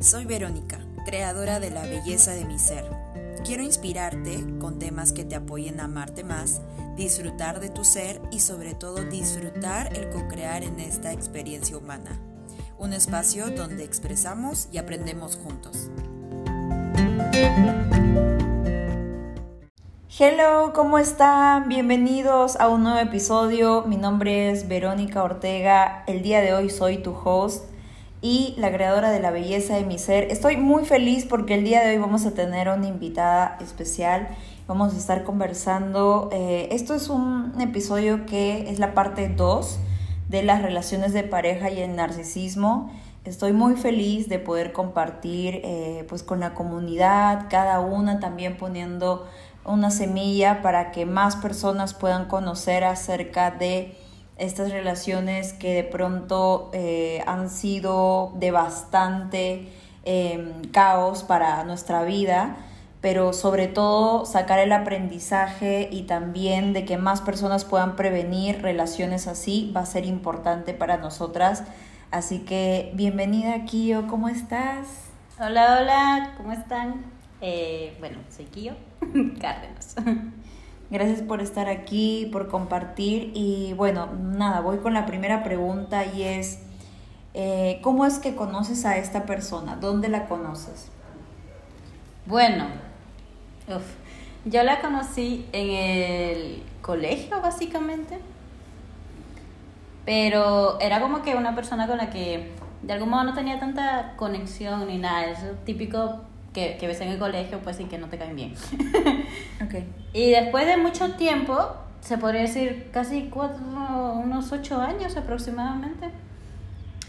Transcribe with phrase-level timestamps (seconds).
[0.00, 2.84] Soy Verónica, creadora de la belleza de mi ser.
[3.44, 6.60] Quiero inspirarte con temas que te apoyen a amarte más,
[6.96, 12.20] disfrutar de tu ser y sobre todo disfrutar el co-crear en esta experiencia humana.
[12.78, 15.90] Un espacio donde expresamos y aprendemos juntos.
[20.18, 21.68] Hello, ¿cómo están?
[21.68, 23.82] Bienvenidos a un nuevo episodio.
[23.86, 26.04] Mi nombre es Verónica Ortega.
[26.06, 27.73] El día de hoy soy tu host
[28.24, 30.32] y la creadora de la belleza de mi ser.
[30.32, 34.28] Estoy muy feliz porque el día de hoy vamos a tener una invitada especial.
[34.66, 36.30] Vamos a estar conversando.
[36.32, 39.78] Eh, esto es un episodio que es la parte 2
[40.30, 42.90] de las relaciones de pareja y el narcisismo.
[43.26, 49.28] Estoy muy feliz de poder compartir eh, pues con la comunidad, cada una también poniendo
[49.66, 53.94] una semilla para que más personas puedan conocer acerca de
[54.36, 59.68] estas relaciones que de pronto eh, han sido de bastante
[60.04, 62.56] em, caos para nuestra vida,
[63.00, 69.28] pero sobre todo sacar el aprendizaje y también de que más personas puedan prevenir relaciones
[69.28, 71.64] así va a ser importante para nosotras.
[72.10, 74.86] Así que bienvenida Kio, ¿cómo estás?
[75.38, 77.04] Hola, hola, ¿cómo están?
[77.40, 78.74] Eh, bueno, soy Kio
[79.40, 79.96] Cárdenas.
[80.90, 86.22] Gracias por estar aquí, por compartir y bueno, nada, voy con la primera pregunta y
[86.22, 86.60] es,
[87.32, 89.76] eh, ¿cómo es que conoces a esta persona?
[89.76, 90.90] ¿Dónde la conoces?
[92.26, 92.66] Bueno,
[94.44, 98.18] yo la conocí en el colegio básicamente,
[100.04, 104.14] pero era como que una persona con la que de algún modo no tenía tanta
[104.16, 106.20] conexión ni nada, es típico
[106.54, 108.54] que, que ves en el colegio, pues y que no te caen bien.
[109.64, 109.86] okay.
[110.14, 113.60] Y después de mucho tiempo, se podría decir casi cuatro,
[114.14, 116.10] unos ocho años aproximadamente,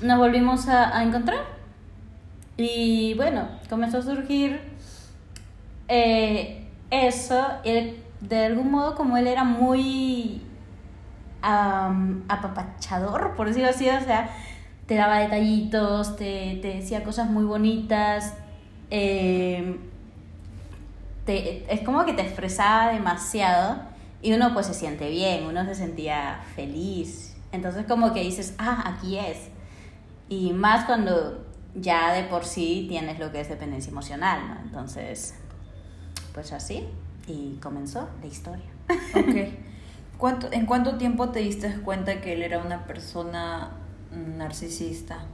[0.01, 1.55] nos volvimos a, a encontrar.
[2.57, 4.59] Y bueno, comenzó a surgir
[5.87, 7.45] eh, eso.
[7.63, 10.41] Él, de algún modo, como él era muy
[11.41, 14.29] apapachador, por decirlo así, o sea,
[14.87, 18.33] te daba detallitos, te, te decía cosas muy bonitas,
[18.91, 19.77] eh,
[21.27, 23.77] es como que te expresaba demasiado
[24.21, 27.35] y uno pues se siente bien, uno se sentía feliz.
[27.51, 29.49] Entonces como que dices, ah, aquí es.
[30.29, 34.61] Y más cuando ya de por sí tienes lo que es dependencia emocional, ¿no?
[34.61, 35.35] Entonces,
[36.33, 36.85] pues así,
[37.27, 38.65] y comenzó la historia.
[39.15, 39.53] Ok.
[40.17, 43.71] ¿Cuánto, ¿En cuánto tiempo te diste cuenta que él era una persona
[44.11, 45.25] narcisista?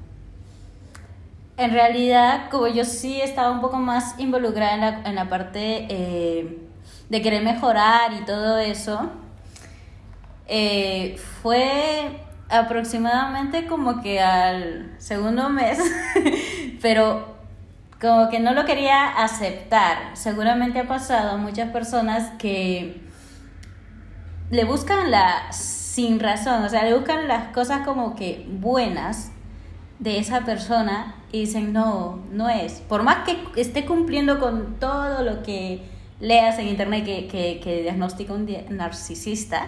[1.58, 5.86] En realidad, como yo sí estaba un poco más involucrada en la, en la parte
[5.90, 6.60] eh,
[7.10, 9.12] de querer mejorar y todo eso,
[10.48, 12.20] eh, fue
[12.50, 15.80] aproximadamente como que al segundo mes,
[16.82, 17.36] pero
[18.02, 19.98] como que no lo quería aceptar.
[20.14, 23.02] Seguramente ha pasado a muchas personas que
[24.50, 29.32] le buscan la sin razón, o sea, le buscan las cosas como que buenas
[30.00, 32.82] de esa persona y dicen, no, no es.
[32.82, 35.82] Por más que esté cumpliendo con todo lo que
[36.20, 39.68] leas en internet que, que, que diagnostica un narcisista,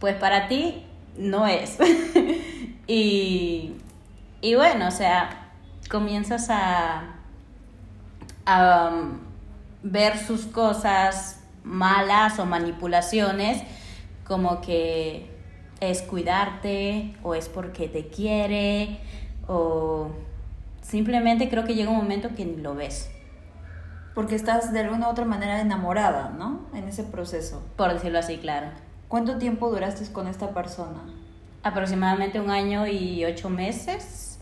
[0.00, 0.84] pues para ti
[1.16, 1.78] no es.
[2.86, 3.74] y,
[4.40, 5.52] y bueno, o sea,
[5.90, 7.14] comienzas a,
[8.46, 9.18] a um,
[9.82, 13.62] ver sus cosas malas o manipulaciones
[14.26, 15.30] como que
[15.80, 19.00] es cuidarte o es porque te quiere
[19.46, 20.10] o
[20.84, 23.10] simplemente creo que llega un momento que ni lo ves.
[24.14, 26.66] Porque estás de alguna u otra manera enamorada, ¿no?
[26.72, 27.64] En ese proceso.
[27.76, 28.68] Por decirlo así, claro.
[29.08, 31.02] ¿Cuánto tiempo duraste con esta persona?
[31.62, 34.38] Aproximadamente un año y ocho meses.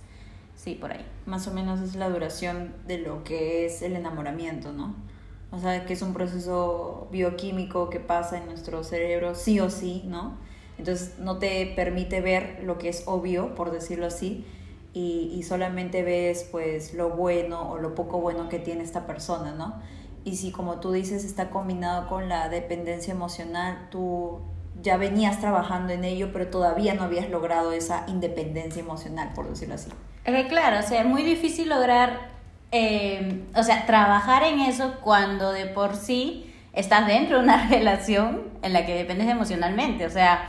[0.57, 1.07] Sí, por ahí.
[1.25, 4.95] Más o menos es la duración de lo que es el enamoramiento, ¿no?
[5.51, 10.03] O sea, que es un proceso bioquímico que pasa en nuestro cerebro sí o sí,
[10.07, 10.37] ¿no?
[10.77, 14.45] Entonces no te permite ver lo que es obvio, por decirlo así,
[14.95, 19.81] y, solamente ves pues lo bueno o lo poco bueno que tiene esta persona, ¿no?
[20.25, 24.41] Y si como tú dices está combinado con la dependencia emocional, tú
[24.83, 29.75] ya venías trabajando en ello, pero todavía no habías logrado esa independencia emocional, por decirlo
[29.75, 29.91] así.
[30.25, 32.29] Que claro, o sea, es muy difícil lograr,
[32.71, 38.43] eh, o sea, trabajar en eso cuando de por sí estás dentro de una relación
[38.63, 40.49] en la que dependes emocionalmente, o sea,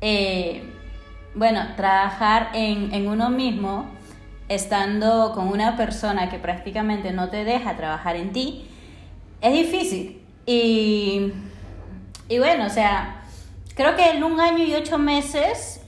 [0.00, 0.64] eh,
[1.34, 3.86] bueno, trabajar en, uno mismo,
[4.48, 8.66] estando con una persona que prácticamente no te deja trabajar en ti,
[9.40, 10.22] es difícil.
[10.46, 11.32] Y,
[12.38, 13.22] bueno, o sea,
[13.74, 15.80] creo que en un año y ocho meses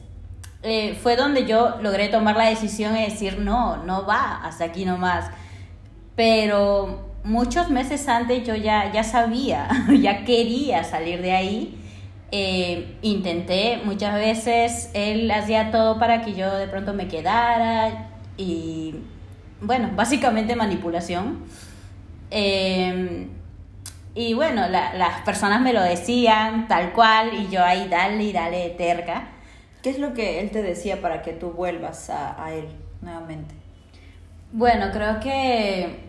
[0.63, 4.85] eh, fue donde yo logré tomar la decisión de decir, no, no va, hasta aquí
[4.85, 5.31] nomás.
[6.17, 9.69] Pero muchos meses antes yo ya, ya sabía,
[10.01, 11.86] ya quería salir de ahí.
[12.33, 18.97] Eh, intenté muchas veces, él hacía todo para que yo de pronto me quedara y
[19.61, 21.45] bueno, básicamente manipulación.
[22.31, 23.29] Eh,
[24.15, 28.71] y bueno, las personas me lo decían tal cual y yo ahí dale y dale
[28.71, 29.29] terca.
[29.83, 32.67] ¿Qué es lo que él te decía para que tú vuelvas a, a él
[33.03, 33.55] nuevamente?
[34.53, 36.01] Bueno, creo que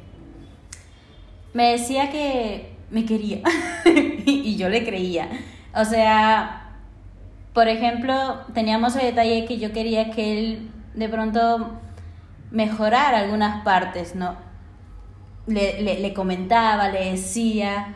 [1.53, 3.41] me decía que me quería
[3.85, 5.29] y yo le creía.
[5.77, 6.71] O sea,
[7.53, 11.71] por ejemplo, teníamos el detalle que yo quería que él de pronto
[12.49, 14.35] mejorara algunas partes, ¿no?
[15.45, 17.95] Le, le, comentaba, le decía,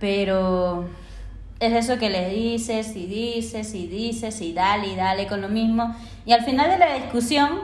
[0.00, 0.88] pero
[1.60, 5.48] es eso que le dices y dices y dices y dale y dale con lo
[5.48, 5.94] mismo.
[6.26, 7.60] Y al final de la discusión,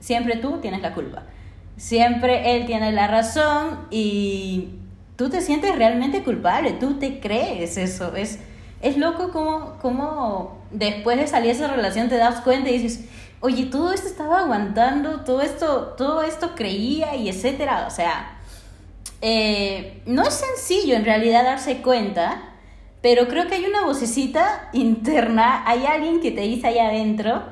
[0.00, 1.22] siempre tú tienes la culpa.
[1.76, 4.70] Siempre él tiene la razón y
[5.16, 8.14] tú te sientes realmente culpable, tú te crees eso.
[8.16, 8.40] Es,
[8.80, 13.06] es loco como, después de salir de esa relación te das cuenta y dices,
[13.40, 17.86] oye, todo esto estaba aguantando, todo esto, todo esto creía y etcétera.
[17.86, 18.38] O sea,
[19.22, 22.42] eh, no es sencillo en realidad darse cuenta,
[23.00, 27.42] pero creo que hay una vocecita interna, hay alguien que te dice allá adentro,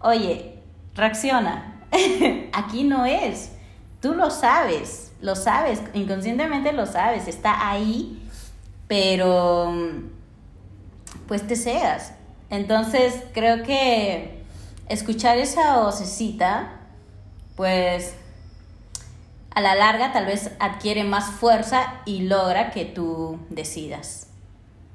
[0.00, 0.54] oye,
[0.94, 1.82] reacciona,
[2.52, 3.52] aquí no es,
[4.00, 8.22] tú lo sabes, lo sabes, inconscientemente lo sabes, está ahí,
[8.88, 9.74] pero
[11.30, 12.12] pues te seas.
[12.50, 14.42] Entonces creo que
[14.88, 16.72] escuchar esa vocecita,
[17.54, 18.14] pues
[19.52, 24.26] a la larga tal vez adquiere más fuerza y logra que tú decidas.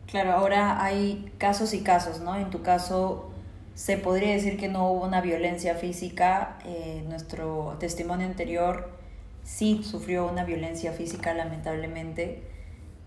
[0.08, 2.36] Claro, ahora hay casos y casos, ¿no?
[2.36, 3.32] En tu caso,
[3.74, 6.58] se podría decir que no hubo una violencia física.
[6.66, 8.90] Eh, nuestro testimonio anterior
[9.46, 12.44] sí sufrió una violencia física, lamentablemente.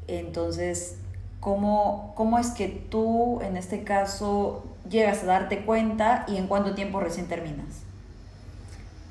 [0.07, 0.97] Entonces,
[1.41, 6.75] ¿cómo, ¿cómo es que tú, en este caso, llegas a darte cuenta y en cuánto
[6.75, 7.83] tiempo recién terminas?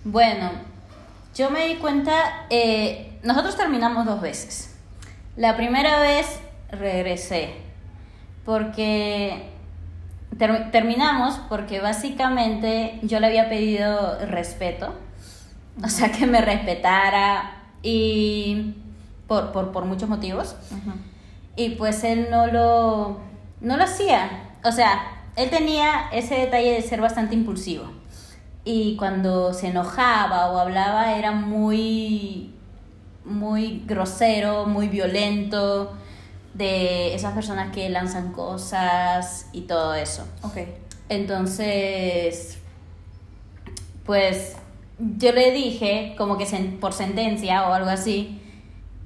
[0.03, 0.51] Bueno,
[1.35, 4.75] yo me di cuenta, eh, nosotros terminamos dos veces.
[5.35, 6.39] La primera vez
[6.71, 7.55] regresé,
[8.45, 9.51] porque
[10.71, 14.93] terminamos porque básicamente yo le había pedido respeto,
[15.83, 18.75] o sea, que me respetara y
[19.27, 20.55] por, por, por muchos motivos.
[21.57, 23.19] Y pues él no lo,
[23.59, 24.53] no lo hacía.
[24.63, 27.97] O sea, él tenía ese detalle de ser bastante impulsivo
[28.63, 32.53] y cuando se enojaba o hablaba era muy
[33.23, 35.93] muy grosero, muy violento,
[36.53, 40.25] de esas personas que lanzan cosas y todo eso.
[40.43, 40.57] Ok.
[41.09, 42.57] Entonces,
[44.05, 44.55] pues
[44.99, 46.45] yo le dije, como que
[46.79, 48.41] por sentencia o algo así,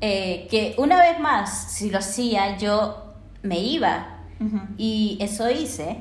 [0.02, 3.14] eh, que una vez más, si lo hacía, yo
[3.44, 4.18] me iba.
[4.76, 5.98] Y eso hice,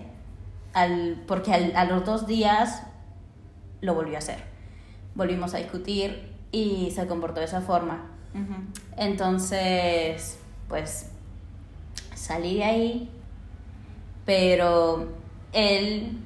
[0.72, 2.84] al, porque a los dos días
[3.82, 4.42] lo volvió a hacer.
[5.14, 8.06] Volvimos a discutir y se comportó de esa forma.
[8.96, 10.38] Entonces,
[10.68, 11.10] pues
[12.14, 13.10] salí de ahí,
[14.24, 15.08] pero
[15.52, 16.18] él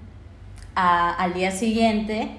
[0.75, 2.31] al día siguiente,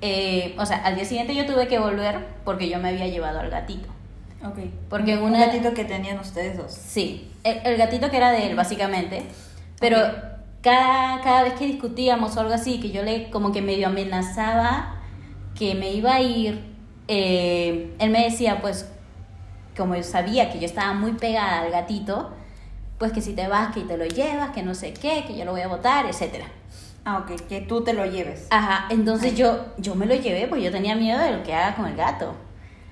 [0.00, 3.40] eh, o sea, al día siguiente yo tuve que volver porque yo me había llevado
[3.40, 3.88] al gatito.
[4.44, 4.58] Ok.
[4.88, 6.72] Porque un gatito que tenían ustedes dos.
[6.72, 9.24] Sí, el, gatito que era de él, básicamente.
[9.80, 9.98] Pero
[10.62, 14.96] cada, cada vez que discutíamos o algo así, que yo le como que medio amenazaba
[15.54, 16.76] que me iba a ir,
[17.08, 18.88] eh, él me decía, pues,
[19.76, 22.30] como yo sabía que yo estaba muy pegada al gatito,
[22.98, 25.44] pues que si te vas, que te lo llevas, que no sé qué, que yo
[25.44, 26.44] lo voy a votar, etc.
[27.04, 28.46] Ah, ok, que tú te lo lleves.
[28.50, 31.74] Ajá, entonces yo, yo me lo llevé, pues yo tenía miedo de lo que haga
[31.76, 32.34] con el gato.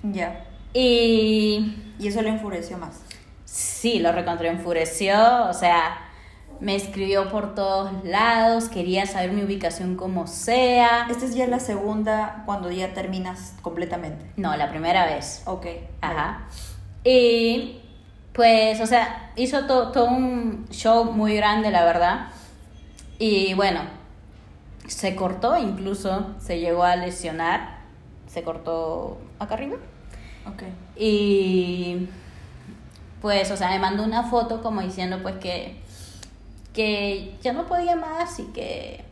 [0.02, 0.45] Ya.
[0.76, 1.74] Y...
[1.98, 3.00] Y eso le enfureció más.
[3.46, 5.96] Sí, lo recontra enfureció, o sea,
[6.60, 11.06] me escribió por todos lados, quería saber mi ubicación como sea.
[11.08, 14.26] Esta es ya la segunda cuando ya terminas completamente.
[14.36, 15.42] No, la primera vez.
[15.46, 15.66] Ok.
[16.02, 16.46] Ajá.
[17.02, 17.80] Y
[18.34, 22.26] pues, o sea, hizo todo un show muy grande, la verdad.
[23.18, 23.80] Y bueno,
[24.86, 27.78] se cortó incluso, se llegó a lesionar,
[28.26, 29.76] se cortó acá arriba.
[30.46, 30.62] Ok.
[30.96, 32.08] Y
[33.20, 35.86] pues, o sea, me mandó una foto como diciendo pues que
[36.76, 39.02] que ya no podía más y que,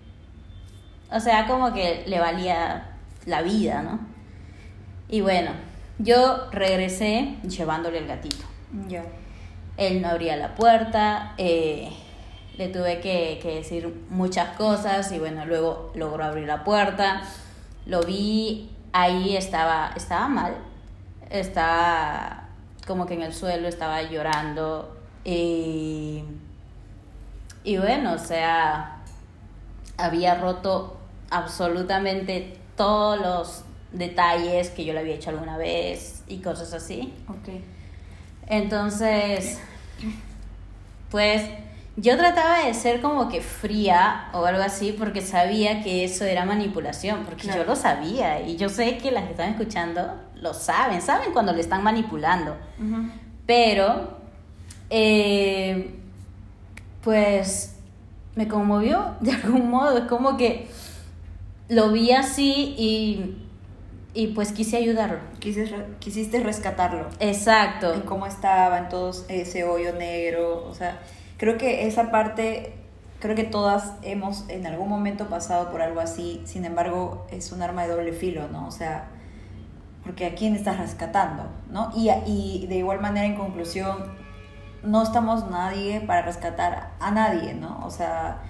[1.11, 2.91] o sea, como que le valía
[3.25, 3.99] la vida, ¿no?
[5.09, 5.53] Y bueno,
[5.99, 8.45] yo regresé llevándole el gatito.
[8.87, 9.03] Ya.
[9.79, 11.91] Él no abría la puerta, eh,
[12.59, 17.23] le tuve que, que decir muchas cosas y bueno, luego logró abrir la puerta,
[17.87, 20.55] lo vi, ahí estaba, estaba mal,
[21.31, 22.49] estaba
[22.87, 26.23] como que en el suelo, estaba llorando y,
[27.64, 28.99] y bueno, o sea,
[29.97, 30.99] había roto
[31.31, 37.14] absolutamente todos los detalles que yo le había hecho alguna vez y cosas así.
[37.28, 37.61] Ok.
[38.47, 39.59] Entonces,
[41.11, 41.43] pues
[41.97, 46.45] yo trataba de ser como que fría o algo así porque sabía que eso era
[46.45, 47.62] manipulación, porque Claro.
[47.62, 51.53] yo lo sabía y yo sé que las que están escuchando lo saben, saben cuando
[51.55, 52.55] le están manipulando.
[53.47, 54.19] Pero,
[54.91, 55.95] eh,
[57.03, 57.77] pues,
[58.37, 59.97] me conmovió de algún modo.
[59.99, 60.69] Es como que
[61.69, 63.39] lo vi así y,
[64.13, 65.19] y pues quise ayudarlo.
[65.39, 67.09] Quisiste, quisiste rescatarlo.
[67.21, 67.95] Exacto.
[67.95, 70.67] En cómo estaba, en todo ese hoyo negro.
[70.69, 71.01] O sea,
[71.39, 72.75] creo que esa parte,
[73.19, 76.43] creo que todas hemos en algún momento pasado por algo así.
[76.45, 78.69] Sin embargo, es un arma de doble filo, ¿no?
[78.69, 79.09] O sea,
[80.05, 81.91] porque a quién estás rescatando, ¿no?
[81.97, 84.13] Y, y de igual manera, en conclusión,
[84.83, 87.81] no estamos nadie para rescatar a nadie, ¿no?
[87.85, 88.43] O sea,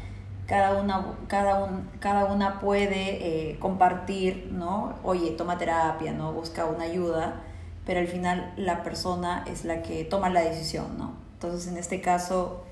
[0.46, 4.94] cada una, cada un, cada una puede eh, compartir, ¿no?
[5.02, 6.32] Oye, toma terapia, ¿no?
[6.32, 7.40] Busca una ayuda,
[7.86, 11.14] pero al final la persona es la que toma la decisión, ¿no?
[11.34, 12.64] Entonces, en este caso,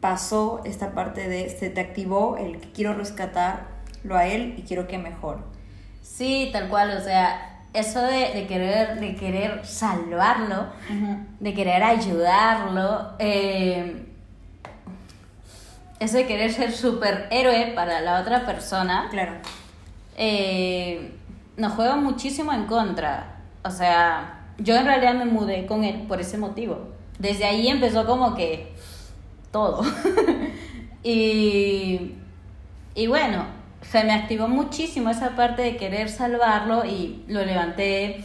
[0.00, 4.86] pasó esta parte de, se te activó el que quiero rescatarlo a él y quiero
[4.86, 5.40] que mejore.
[6.02, 10.66] Sí, tal cual, o sea, eso de, de querer, de querer salvarlo,
[11.40, 14.06] de querer ayudarlo, eh,
[16.00, 19.32] eso de querer ser superhéroe para la otra persona, Claro.
[20.16, 21.12] eh,
[21.56, 23.36] nos juega muchísimo en contra.
[23.64, 26.88] O sea, yo en realidad me mudé con él por ese motivo.
[27.18, 28.72] Desde ahí empezó como que
[29.52, 29.82] todo.
[31.02, 32.12] y,
[32.94, 33.44] y bueno,
[33.90, 38.24] se me activó muchísimo esa parte de querer salvarlo y lo levanté,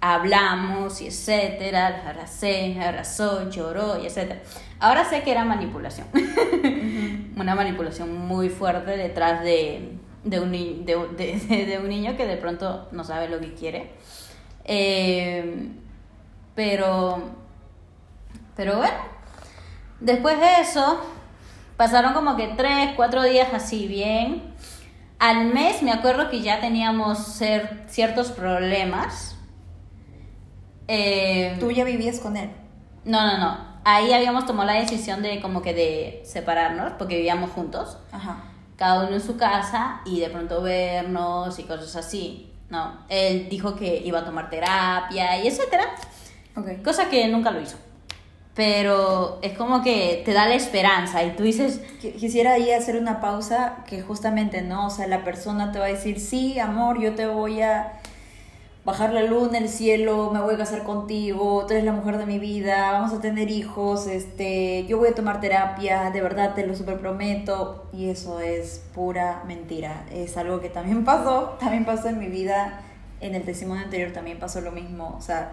[0.00, 4.40] hablamos y etcétera, abracé, me abrazó, lloró y etcétera.
[4.80, 6.06] Ahora sé que era manipulación.
[7.36, 9.92] Una manipulación muy fuerte detrás de,
[10.24, 10.84] de, un, de,
[11.16, 13.92] de- de- de un niño que de pronto no sabe lo que quiere.
[14.64, 15.68] Eh,
[16.54, 17.22] pero,
[18.56, 18.94] pero bueno,
[20.00, 21.00] después de eso,
[21.76, 24.53] pasaron como que tres, cuatro días así bien.
[25.18, 29.36] Al mes me acuerdo que ya teníamos cer- ciertos problemas.
[30.88, 32.50] Eh, Tú ya vivías con él.
[33.04, 33.74] no, no, no.
[33.86, 38.38] Ahí habíamos tomado la decisión de como que de separarnos porque vivíamos juntos, Ajá.
[38.76, 42.50] cada uno en su casa y de pronto vernos y cosas así.
[42.70, 45.84] No, él dijo que iba a tomar terapia y etcétera,
[46.56, 46.82] Ok.
[46.82, 47.76] cosa que nunca lo hizo.
[48.54, 52.96] Pero es como que te da la esperanza y tú dices, Qui- Quisiera ahí hacer
[52.96, 54.86] una pausa que justamente, ¿no?
[54.86, 57.94] O sea, la persona te va a decir, sí, amor, yo te voy a
[58.84, 62.26] bajar la luna, el cielo, me voy a casar contigo, tú eres la mujer de
[62.26, 66.66] mi vida, vamos a tener hijos, este, yo voy a tomar terapia, de verdad te
[66.66, 67.86] lo super prometo.
[67.92, 70.04] Y eso es pura mentira.
[70.12, 72.80] Es algo que también pasó, también pasó en mi vida,
[73.20, 75.14] en el testimonio anterior también pasó lo mismo.
[75.18, 75.52] O sea,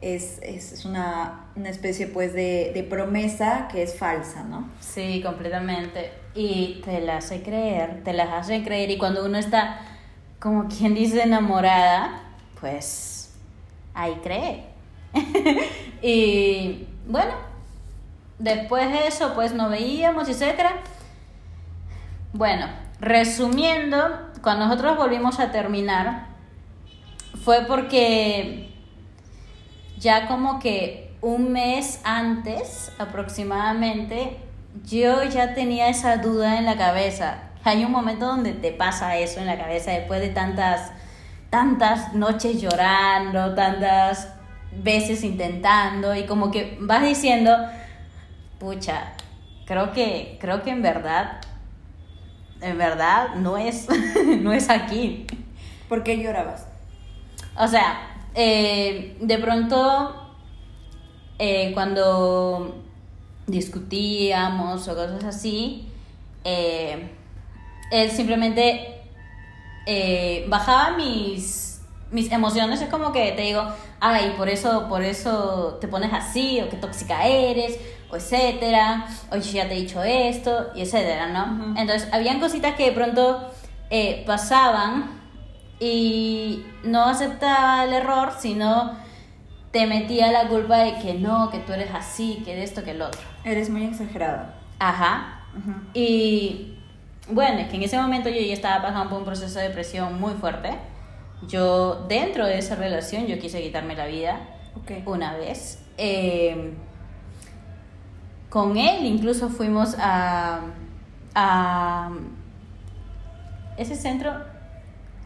[0.00, 4.68] es, es, una, una especie pues de, de promesa que es falsa, ¿no?
[4.80, 6.12] sí, completamente.
[6.34, 8.90] Y te las hace creer, te las hace creer.
[8.90, 9.80] Y cuando uno está,
[10.38, 12.22] como quien dice, enamorada,
[12.60, 13.34] pues
[13.94, 14.64] ahí cree.
[16.02, 17.32] y bueno,
[18.38, 20.72] después de eso, pues nos veíamos, etcétera.
[22.32, 22.66] Bueno,
[23.00, 23.98] resumiendo,
[24.42, 26.26] cuando nosotros volvimos a terminar,
[27.42, 28.68] fue porque
[29.98, 34.36] ya como que un mes antes aproximadamente,
[34.86, 37.38] yo ya tenía esa duda en la cabeza.
[37.64, 40.92] Hay un momento donde te pasa eso en la cabeza después de tantas,
[41.50, 44.32] tantas noches llorando, tantas
[44.72, 47.56] veces intentando y como que vas diciendo,
[48.60, 49.12] pucha,
[49.66, 51.40] creo que, creo que en verdad,
[52.60, 53.88] en verdad no es,
[54.40, 55.26] no es aquí.
[55.88, 56.66] ¿Por qué llorabas?
[57.56, 60.14] O sea, eh, de pronto,
[61.40, 62.84] eh, cuando
[63.48, 65.88] discutíamos o cosas así,
[66.44, 67.10] eh,
[67.90, 68.94] él simplemente
[70.46, 71.80] bajaba mis,
[72.12, 72.80] mis emociones.
[72.80, 73.62] Es como que te digo,
[73.98, 79.36] ay, por eso, por eso te pones así, o qué tóxica eres, o etcétera, o
[79.36, 81.74] yo ya te he dicho esto, y etcétera, ¿no?
[81.76, 83.50] Entonces, habían cositas que de pronto
[84.26, 85.17] pasaban
[85.80, 88.96] y no aceptaba el error, sino
[89.70, 92.92] te metía la culpa de que no, que tú eres así, que de esto, que
[92.92, 93.20] el otro.
[93.44, 94.54] Eres muy exagerada.
[94.78, 95.44] Ajá.
[95.94, 96.74] Y
[97.30, 100.18] bueno, es que en ese momento yo ya estaba pasando por un proceso de depresión
[100.20, 100.70] muy fuerte.
[101.46, 104.40] Yo, dentro de esa relación, yo quise quitarme la vida
[105.06, 105.84] una vez.
[105.96, 106.74] Eh,
[108.48, 110.60] con él incluso fuimos a,
[111.34, 112.10] a
[113.76, 114.32] ese centro,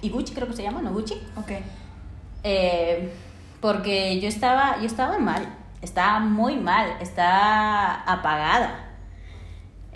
[0.02, 0.92] Iguchi creo que se llama, ¿no?
[0.92, 1.14] Gucci.
[1.36, 1.52] Ok.
[2.44, 3.12] Eh,
[3.60, 5.46] porque yo estaba, yo estaba mal,
[5.80, 8.88] estaba muy mal, estaba apagada.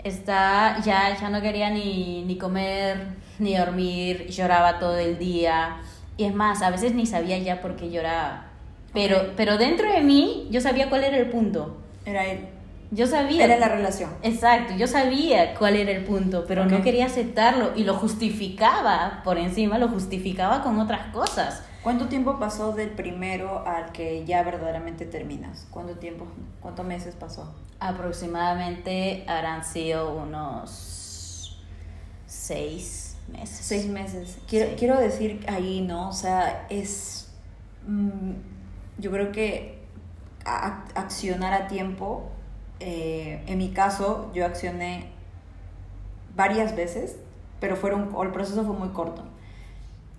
[0.03, 3.07] Está, ya, ya no quería ni, ni comer,
[3.39, 5.81] ni dormir, lloraba todo el día.
[6.15, 8.45] Y es más, a veces ni sabía ya por qué lloraba.
[8.93, 11.77] Pero, pero dentro de mí, yo sabía cuál era el punto.
[12.05, 12.47] Era él.
[12.91, 13.43] Yo sabía.
[13.43, 14.09] Era la relación.
[14.21, 19.37] Exacto, yo sabía cuál era el punto, pero no quería aceptarlo y lo justificaba por
[19.37, 21.63] encima, lo justificaba con otras cosas.
[21.83, 25.67] ¿Cuánto tiempo pasó del primero al que ya verdaderamente terminas?
[25.69, 26.27] ¿Cuánto tiempo,
[26.61, 27.53] cuántos meses pasó?
[27.79, 31.61] Aproximadamente habrán sido unos
[32.25, 33.57] seis meses.
[33.61, 34.37] Seis meses.
[34.47, 36.09] Quiero, quiero decir ahí, ¿no?
[36.09, 37.31] O sea, es...
[37.85, 38.31] Mm,
[38.97, 39.77] yo creo que
[40.43, 42.31] accionar a tiempo
[42.79, 45.07] eh, en mi caso, yo accioné
[46.35, 47.17] varias veces,
[47.59, 49.23] pero fueron, el proceso fue muy corto.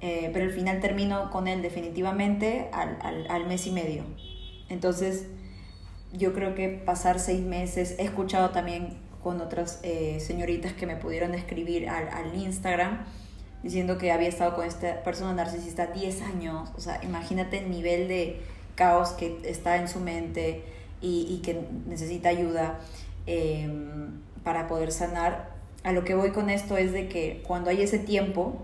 [0.00, 4.05] Eh, pero al final termino con él definitivamente al, al, al, mes y medio.
[4.69, 5.27] Entonces,
[6.12, 10.97] yo creo que pasar seis meses, he escuchado también con otras eh, señoritas que me
[10.97, 13.05] pudieron escribir al, al, Instagram
[13.65, 16.71] diciendo que había estado con esta persona narcisista 10 años.
[16.77, 18.41] O sea, imagínate el nivel de
[18.77, 20.62] caos que está en su mente
[21.00, 22.81] y, que necesita ayuda
[23.26, 25.57] em, para poder sanar.
[25.85, 28.62] A lo que voy con esto es de que cuando hay ese tiempo,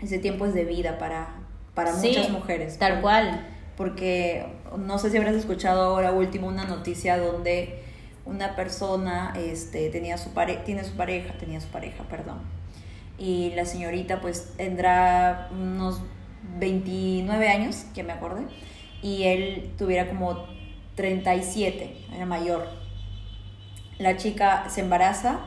[0.00, 1.34] ese tiempo es de vida para,
[1.74, 2.78] para muchas mujeres.
[2.78, 3.46] Tal cual.
[3.76, 4.46] Porque
[4.78, 7.82] no sé si habrás escuchado ahora último una noticia donde
[8.24, 12.38] una persona este, tenía su pare tiene su pareja, tenía su pareja, perdón.
[13.18, 16.00] Y la señorita pues tendrá unos
[16.58, 18.42] 29 años, que me acordé,
[19.02, 20.46] y él tuviera como
[20.94, 22.66] 37, era mayor.
[23.98, 25.40] La chica se embaraza,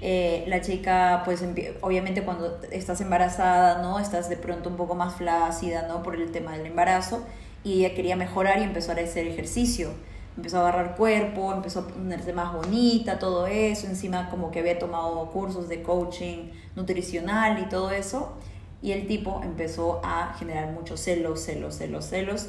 [0.00, 1.44] eh, la chica pues
[1.80, 3.98] obviamente cuando estás embarazada, ¿no?
[3.98, 6.02] Estás de pronto un poco más flácida, ¿no?
[6.02, 7.24] Por el tema del embarazo
[7.64, 9.90] y ella quería mejorar y empezó a hacer ejercicio.
[10.36, 13.86] Empezó a agarrar cuerpo, empezó a ponerse más bonita, todo eso.
[13.86, 18.32] Encima como que había tomado cursos de coaching nutricional y todo eso.
[18.80, 22.48] Y el tipo empezó a generar muchos celos, celos, celos, celos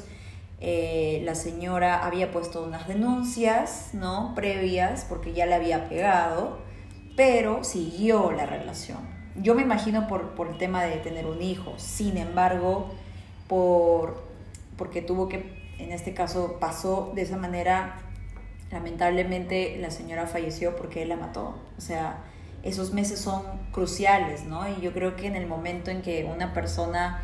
[0.66, 4.32] eh, la señora había puesto unas denuncias, ¿no?
[4.34, 6.56] Previas, porque ya le había pegado,
[7.16, 9.00] pero siguió la relación.
[9.36, 12.94] Yo me imagino por, por el tema de tener un hijo, sin embargo,
[13.46, 14.22] por,
[14.78, 17.98] porque tuvo que, en este caso pasó de esa manera,
[18.72, 21.58] lamentablemente la señora falleció porque él la mató.
[21.76, 22.24] O sea,
[22.62, 24.66] esos meses son cruciales, ¿no?
[24.66, 27.22] Y yo creo que en el momento en que una persona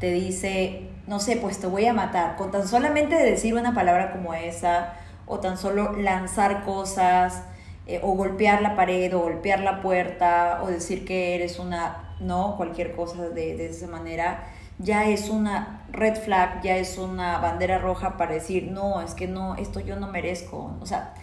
[0.00, 4.12] te dice, no sé, pues te voy a matar, con tan solamente decir una palabra
[4.12, 4.94] como esa,
[5.26, 7.42] o tan solo lanzar cosas,
[7.86, 12.56] eh, o golpear la pared, o golpear la puerta, o decir que eres una, no,
[12.56, 14.44] cualquier cosa de, de esa manera,
[14.78, 19.26] ya es una red flag, ya es una bandera roja para decir, no, es que
[19.26, 20.76] no, esto yo no merezco.
[20.80, 21.14] O sea,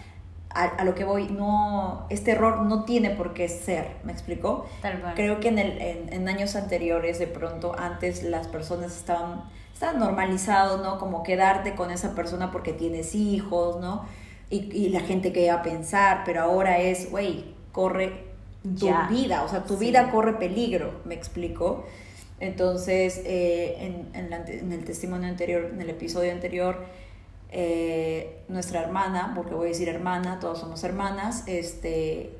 [0.56, 4.66] a, lo que voy, no, este error no tiene por qué ser, ¿me explicó?
[5.14, 10.82] Creo que en, el, en, años anteriores, de pronto, antes las personas estaban, estaban normalizados,
[10.82, 10.98] ¿no?
[10.98, 14.06] Como quedarte con esa persona porque tienes hijos, ¿no?
[14.48, 18.24] Y, y la gente que iba a pensar, pero ahora es, güey, corre
[18.78, 21.84] tu vida, o sea, tu vida corre peligro, ¿me explicó?
[22.40, 26.84] Entonces, eh, en, en, en el testimonio anterior, en el episodio anterior,
[27.58, 32.36] eh, nuestra hermana, porque voy a decir hermana, todos somos hermanas, este,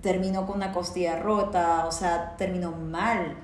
[0.00, 3.34] terminó con una costilla rota, o sea, terminó mal.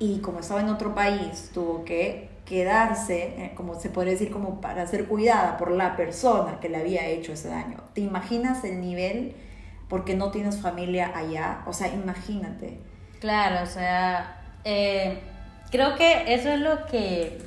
[0.00, 4.60] Y como estaba en otro país, tuvo que quedarse, eh, como se puede decir, como
[4.60, 7.78] para ser cuidada por la persona que le había hecho ese daño.
[7.94, 9.36] ¿Te imaginas el nivel
[9.88, 11.62] porque no tienes familia allá?
[11.64, 12.80] O sea, imagínate.
[13.20, 15.20] Claro, o sea, eh,
[15.70, 17.38] creo que eso es lo que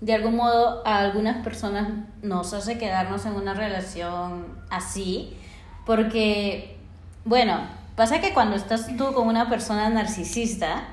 [0.00, 1.88] de algún modo a algunas personas
[2.22, 5.36] nos hace quedarnos en una relación así,
[5.84, 6.76] porque,
[7.24, 7.60] bueno,
[7.96, 10.84] pasa que cuando estás tú con una persona narcisista,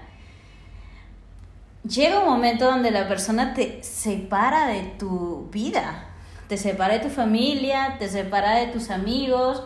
[1.88, 6.06] llega un momento donde la persona te separa de tu vida,
[6.48, 9.64] te separa de tu familia, te separa de tus amigos,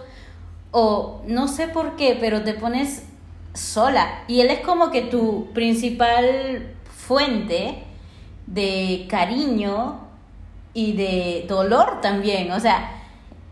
[0.71, 3.03] o no sé por qué, pero te pones
[3.53, 4.23] sola.
[4.27, 7.85] Y él es como que tu principal fuente
[8.53, 9.99] de cariño
[10.73, 12.51] y de dolor también.
[12.51, 12.91] O sea,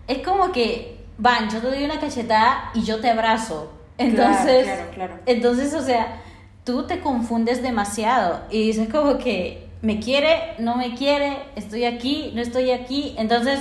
[0.07, 4.91] es como que, van, yo te doy una cachetada y yo te abrazo, Entonces, claro,
[4.93, 5.13] claro.
[5.25, 6.21] entonces, o sea,
[6.63, 12.31] tú te confundes demasiado y dices como que me quiere, no me quiere, estoy aquí,
[12.35, 13.15] no estoy aquí.
[13.17, 13.59] Entonces,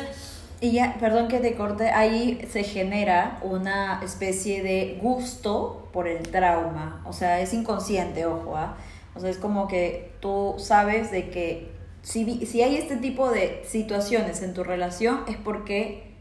[0.60, 6.22] Y ya, perdón que te corte, ahí se genera una especie de gusto por el
[6.30, 7.02] trauma.
[7.04, 8.76] O sea, es inconsciente, ojo, ¿ah?
[9.16, 13.62] O sea, es como que tú sabes de que si, si hay este tipo de
[13.66, 16.14] situaciones en tu relación es porque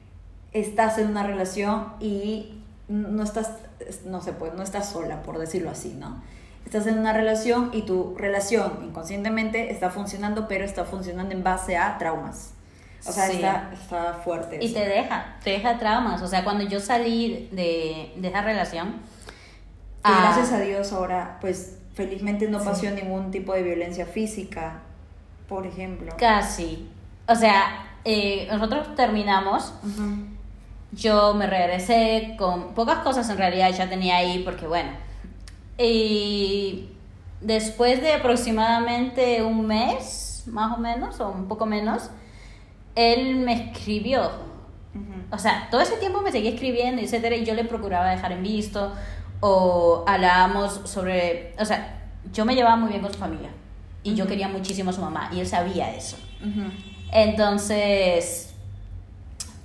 [0.54, 3.52] estás en una relación y no estás,
[4.06, 6.24] no sé, pues no estás sola, por decirlo así, ¿no?
[6.66, 11.78] Estás en una relación y tu relación inconscientemente está funcionando, pero está funcionando en base
[11.78, 12.54] a traumas.
[13.08, 13.36] O sea, Sí.
[13.36, 14.58] está, está fuerte.
[14.62, 16.24] y te deja, te deja traumas.
[16.24, 18.94] O sea, cuando yo salí de, de esa relación...
[20.04, 24.82] Que ah, gracias a Dios ahora, pues felizmente no pasó ningún tipo de violencia física,
[25.48, 26.14] por ejemplo.
[26.18, 26.88] Casi.
[27.28, 29.74] O sea, eh, nosotros terminamos.
[30.92, 34.92] Yo me regresé con pocas cosas en realidad ya tenía ahí porque bueno.
[35.78, 36.90] Y
[37.42, 42.10] después de aproximadamente un mes, más o menos, o un poco menos,
[42.96, 44.30] él me escribió.
[45.32, 48.44] O sea, todo ese tiempo me seguía escribiendo, etcétera, y yo le procuraba dejar en
[48.44, 48.94] visto
[49.48, 52.02] o hablábamos sobre, o sea,
[52.34, 53.52] yo me llevaba muy bien con su familia
[54.02, 56.18] y yo quería muchísimo a su mamá y él sabía eso.
[57.12, 58.56] Entonces,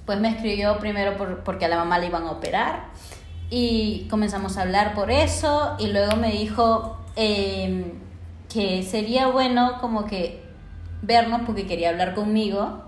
[0.05, 2.89] pues me escribió primero por- porque a la mamá le iban a operar
[3.49, 7.93] y comenzamos a hablar por eso y luego me dijo em,
[8.53, 10.43] que sería bueno como que
[11.01, 12.83] vernos porque quería hablar conmigo.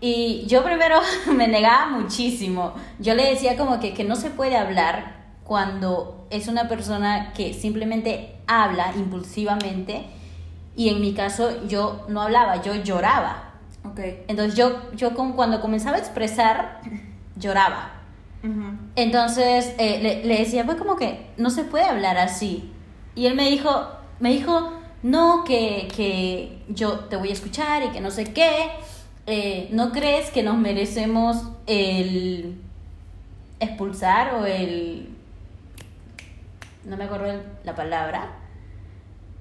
[0.00, 0.98] Y yo primero
[1.36, 2.72] me negaba muchísimo.
[2.98, 7.54] Yo le decía como que, que no se puede hablar cuando es una persona que
[7.54, 10.04] simplemente habla impulsivamente
[10.76, 13.52] y en mi caso yo no hablaba, yo lloraba.
[13.84, 14.00] Ok.
[14.28, 16.80] Entonces yo, yo con- cuando comenzaba a expresar,
[17.36, 17.92] lloraba.
[18.94, 22.70] Entonces eh, le, le decía, pues como que no se puede hablar así.
[23.16, 23.88] Y él me dijo,
[24.20, 28.68] me dijo, no, que, que yo te voy a escuchar y que no sé qué.
[29.26, 32.60] Eh, ¿No crees que nos merecemos el
[33.60, 35.15] expulsar o el...
[36.86, 38.30] No me acuerdo la palabra.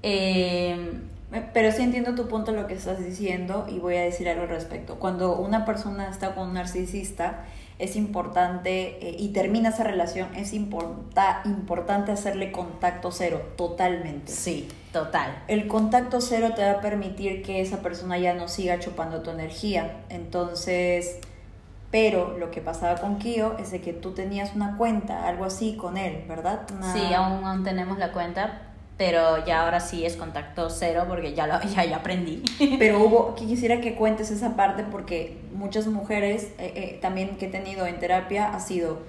[0.03, 0.91] Eh,
[1.33, 4.43] Eh, Pero sí entiendo tu punto lo que estás diciendo y voy a decir algo
[4.43, 4.95] al respecto.
[4.99, 7.45] Cuando una persona está con un narcisista,
[7.79, 14.31] es importante, eh, y termina esa relación, es importa- importante hacerle contacto cero, totalmente.
[14.31, 15.43] sí, total.
[15.47, 19.31] El contacto cero te va a permitir que esa persona ya no siga chupando tu
[19.31, 20.03] energía.
[20.09, 21.17] Entonces,
[21.91, 25.75] pero lo que pasaba con Kio es de que tú tenías una cuenta, algo así
[25.75, 26.61] con él, ¿verdad?
[26.75, 28.61] Una- Sí, aún, aún tenemos la cuenta,
[28.97, 32.43] pero ya ahora sí es contacto cero porque ya lo ya, ya aprendí.
[32.79, 37.49] Pero hubo, quisiera que cuentes esa parte porque muchas mujeres eh, eh, también que he
[37.49, 38.99] tenido en terapia ha sido,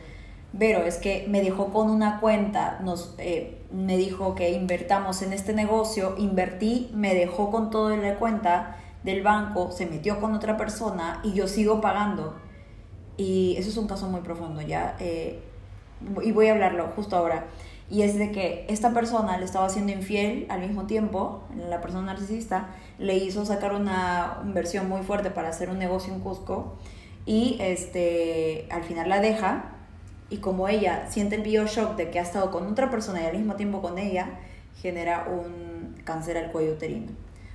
[0.52, 5.32] Vero, es que me dejó con una cuenta, nos, eh, me dijo que invertamos en
[5.32, 10.34] este negocio, invertí, me dejó con todo en la cuenta del banco, se metió con
[10.34, 12.36] otra persona y yo sigo pagando.
[13.16, 14.96] Y eso es un caso muy profundo, ya.
[15.00, 15.40] eh,
[16.22, 17.46] y voy a hablarlo justo ahora.
[17.88, 22.06] Y es de que esta persona le estaba siendo infiel al mismo tiempo, la persona
[22.06, 26.74] narcisista, le hizo sacar una inversión muy fuerte para hacer un negocio en Cusco
[27.26, 29.76] y este, al final la deja
[30.30, 33.36] y como ella siente el bioshock de que ha estado con otra persona y al
[33.36, 34.30] mismo tiempo con ella,
[34.82, 37.12] genera un cáncer al cuello uterino.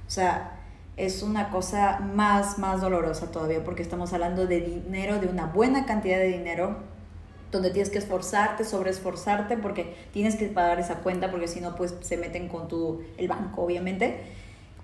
[0.07, 0.60] O sea,
[1.05, 5.85] es una cosa más, más dolorosa todavía porque estamos hablando de dinero, de una buena
[5.85, 6.77] cantidad de dinero
[7.51, 11.95] donde tienes que esforzarte, sobreesforzarte porque tienes que pagar esa cuenta porque si no pues
[12.01, 14.19] se meten con tu el banco obviamente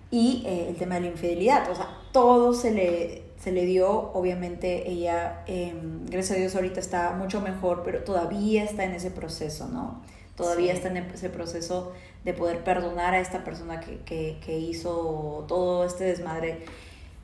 [0.10, 3.90] y eh, el tema de la infidelidad, o sea, todo se le, se le dio,
[4.14, 5.74] obviamente ella, eh,
[6.06, 10.02] gracias a Dios ahorita está mucho mejor, pero todavía está en ese proceso, ¿no?
[10.38, 10.78] Todavía Sí.
[10.78, 11.92] está en ese proceso
[12.24, 16.64] de poder perdonar a esta persona que, que, que hizo todo este desmadre.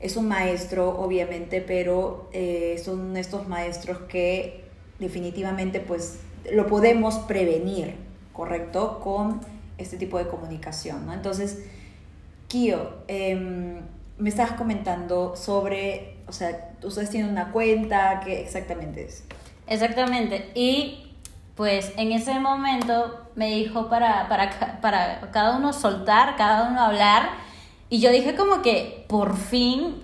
[0.00, 4.64] Es un maestro, obviamente, pero eh, son estos maestros que
[4.98, 6.18] definitivamente pues
[6.52, 7.94] lo podemos prevenir,
[8.32, 9.00] ¿correcto?
[9.02, 9.40] Con
[9.78, 11.14] este tipo de comunicación, ¿no?
[11.14, 11.64] Entonces,
[12.48, 13.80] Kio, em,
[14.18, 19.24] me estabas comentando sobre, o sea, ustedes tienen una cuenta, ¿qué exactamente es?
[19.66, 20.50] Exactamente.
[20.54, 21.03] Y
[21.56, 27.28] pues en ese momento me dijo para, para, para cada uno soltar, cada uno hablar.
[27.90, 30.02] Y yo dije como que por fin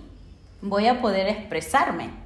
[0.61, 2.21] voy a poder expresarme.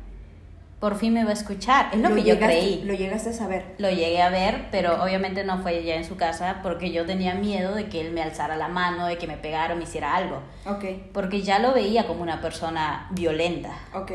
[0.79, 1.89] Por fin me va a escuchar.
[1.93, 2.83] Es lo, que yo creí.
[2.83, 3.73] Lo llegaste a saber.
[3.79, 7.33] Lo llegué a ver, pero obviamente no fue ya en su casa porque yo tenía
[7.33, 10.15] miedo de que él me alzara la mano, de que me pegara o me hiciera
[10.15, 10.41] algo.
[10.67, 10.83] Ok,
[11.13, 13.71] Porque ya lo veía como una persona violenta.
[13.93, 14.11] ok.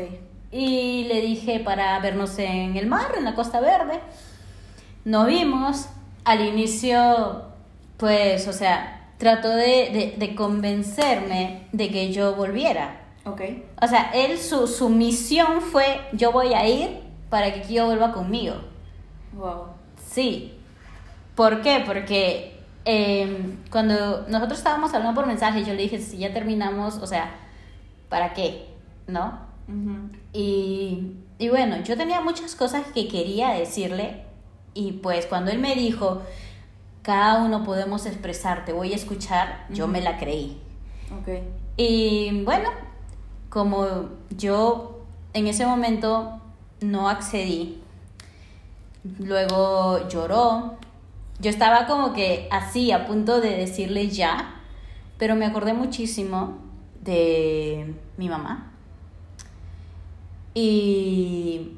[0.53, 3.99] Y le dije para vernos en el mar, en la Costa Verde.
[5.05, 5.87] Nos vimos,
[6.23, 7.43] al inicio,
[7.97, 13.01] pues, o sea, trató de, de, de convencerme de que yo volviera.
[13.25, 13.41] Ok.
[13.81, 18.11] O sea, él, su, su misión fue, yo voy a ir para que Kio vuelva
[18.11, 18.55] conmigo.
[19.33, 19.67] Wow.
[20.09, 20.53] Sí.
[21.35, 21.83] ¿Por qué?
[21.85, 27.07] Porque eh, cuando nosotros estábamos hablando por mensaje, yo le dije, si ya terminamos, o
[27.07, 27.31] sea,
[28.09, 28.67] ¿para qué?
[29.07, 29.39] ¿No?
[30.33, 34.23] Y, y bueno, yo tenía muchas cosas que quería decirle
[34.73, 36.21] y pues cuando él me dijo,
[37.01, 40.59] cada uno podemos expresar, te voy a escuchar, yo me la creí.
[41.77, 42.69] Y bueno,
[43.49, 45.01] como yo
[45.33, 46.39] en ese momento
[46.79, 47.81] no accedí,
[49.19, 50.77] luego lloró,
[51.39, 54.61] yo estaba como que así a punto de decirle ya,
[55.17, 56.59] pero me acordé muchísimo
[57.01, 58.71] de mi mamá.
[60.53, 61.77] Y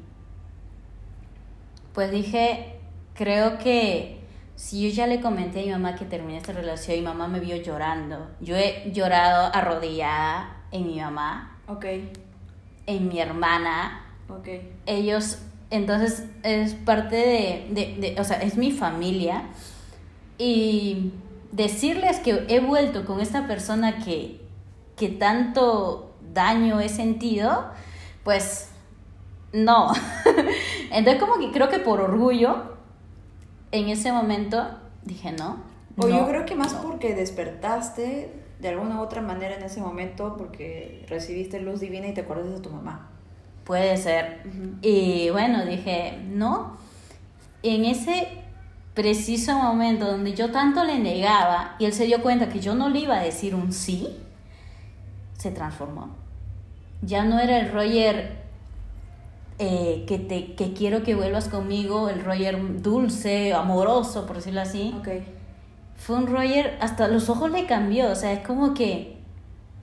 [1.94, 2.73] pues dije,
[3.14, 4.20] creo que
[4.56, 7.28] si yo ya le comenté a mi mamá que terminé esta relación y mi mamá
[7.28, 11.84] me vio llorando, yo he llorado arrodillada en mi mamá, Ok.
[12.86, 14.48] en mi hermana, Ok.
[14.86, 15.38] ellos,
[15.70, 19.44] entonces es parte de, de, de- o sea, es mi familia
[20.38, 21.12] y
[21.52, 24.40] decirles que he vuelto con esta persona que,
[24.96, 27.66] que tanto daño he sentido,
[28.24, 28.70] pues
[29.52, 29.92] no.
[30.90, 32.74] Entonces como que creo que por orgullo,
[33.74, 34.64] en ese momento
[35.04, 35.58] dije no.
[35.96, 36.82] O no, yo creo que más no".
[36.82, 42.14] porque despertaste de alguna u otra manera en ese momento porque recibiste luz divina y
[42.14, 43.10] te acuerdas de tu mamá.
[43.64, 44.42] Puede ser.
[44.82, 46.76] Y bueno, dije, no.
[47.62, 48.28] En ese
[48.94, 52.88] preciso momento donde yo tanto le negaba y él se dio cuenta que yo no
[52.90, 54.08] le iba a decir un sí,
[55.36, 56.10] se transformó.
[57.02, 58.43] Ya no era el Roger
[59.58, 64.94] eh, que, te, que quiero que vuelvas conmigo, el Roger dulce, amoroso, por decirlo así.
[65.96, 69.18] Fue un Roger, hasta los ojos le cambió, o sea, es como que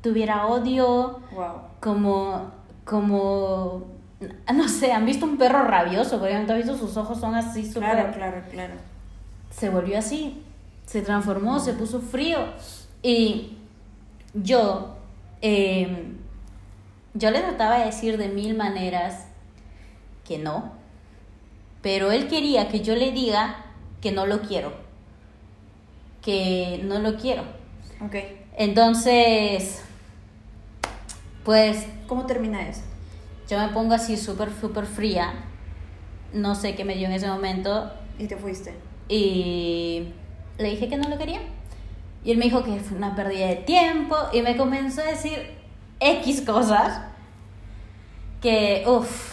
[0.02, 1.54] tuviera odio, Wow.
[1.80, 2.52] como,
[2.86, 3.84] como,
[4.54, 7.66] no sé, han visto un perro rabioso, por ejemplo, han visto sus ojos son así
[7.66, 7.92] súper...
[7.92, 8.74] Claro, claro, claro.
[9.50, 10.44] Se volvió así,
[10.86, 12.40] se transformó, se puso frío.
[13.02, 13.58] Y
[14.34, 14.96] yo,
[15.42, 16.14] eh,
[17.14, 19.28] yo le trataba de decir de mil maneras
[20.32, 20.72] que no,
[21.82, 23.66] pero él quería que yo le diga
[24.00, 24.74] que no lo quiero,
[26.22, 27.44] que no lo quiero.
[28.06, 28.16] Ok.
[28.56, 29.82] Entonces,
[31.44, 32.82] pues ¿Cómo termina eso?
[33.50, 35.34] yo me pongo así súper, súper fría.
[36.34, 37.90] No sé qué me dio en ese momento.
[38.20, 38.74] Y te fuiste.
[39.08, 40.08] Y
[40.58, 41.40] le dije que no lo quería.
[42.26, 44.18] Y él me dijo que fue una pérdida de tiempo.
[44.34, 45.52] Y me comenzó a decir
[46.02, 47.02] X cosas.
[48.42, 49.31] Que, uff,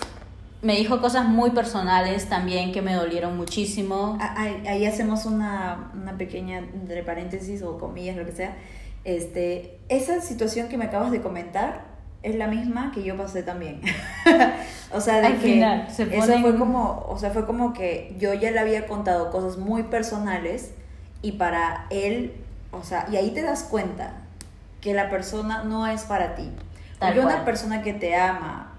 [0.63, 4.19] me dijo cosas muy personales también que me dolieron muchísimo.
[4.21, 8.57] Ah, Ahí, ahí hacemos una, una pequeña, entre paréntesis o comillas, lo que sea.
[9.05, 11.87] Este, esa situación que me acabas de comentar
[12.25, 13.81] es la misma que yo pasé también.
[14.93, 17.73] o sea, de Al que final, se eso ponen- fue como, o sea, fue como
[17.73, 20.73] que yo ya le había contado cosas muy personales
[21.23, 22.33] y para él,
[22.73, 24.15] o sea, y ahí te das cuenta
[24.81, 26.51] que la persona no es para ti.
[26.99, 27.35] Tal Porque cual.
[27.37, 28.73] una persona que te ama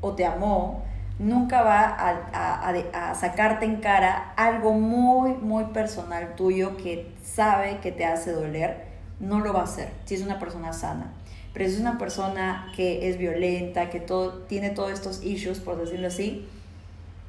[0.00, 0.82] o te amó
[1.18, 7.78] nunca va a, a- a sacarte en cara algo muy, muy personal tuyo que sabe
[7.78, 8.84] que te hace doler,
[9.20, 11.12] no lo va a hacer si es una persona sana.
[11.52, 15.76] Pero si es una persona que es violenta, que todo, tiene todos estos issues, por
[15.78, 16.48] decirlo así,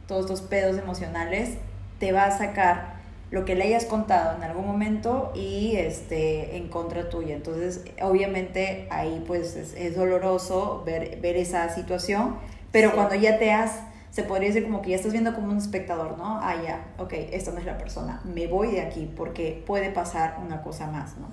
[0.08, 1.58] todos estos pedos emocionales,
[2.00, 2.96] te va a sacar
[3.32, 7.36] lo que le hayas contado en algún momento y este en contra tuya.
[7.36, 12.38] Entonces, obviamente ahí pues es, es doloroso ver, ver esa situación,
[12.76, 12.96] pero Sí.
[12.96, 13.80] cuando ya te has,
[14.12, 16.40] se podría decir como que ya estás viendo como un espectador, ¿no?
[16.42, 20.38] Ah, ya, ok, esta no es la persona, me voy de aquí porque puede pasar
[20.46, 21.28] una cosa más, ¿no?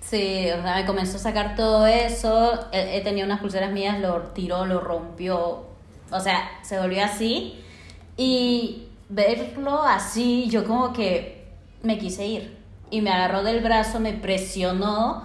[0.00, 2.66] Sí, o sea, me comenzó a sacar todo eso.
[2.72, 5.66] He, he tenido unas pulseras mías, lo tiró, lo rompió.
[6.10, 7.62] O sea, se volvió así.
[8.16, 11.46] Y verlo así, yo como que
[11.82, 12.58] me quise ir.
[12.90, 15.22] Y me agarró del brazo, me presionó.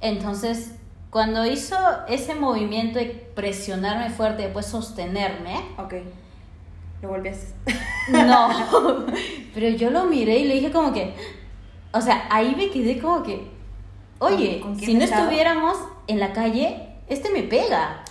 [0.00, 0.74] Entonces,
[1.14, 1.76] cuando hizo
[2.08, 3.04] ese movimiento de
[3.36, 5.94] presionarme fuerte y después sostenerme, Ok,
[7.02, 7.54] lo volvías.
[8.08, 8.48] no.
[9.54, 11.14] Pero yo lo miré y le dije como que,
[11.92, 13.48] o sea, ahí me quedé como que,
[14.18, 15.22] oye, ¿Con- con quién si no estaba?
[15.22, 15.76] estuviéramos
[16.08, 18.02] en la calle, este me pega.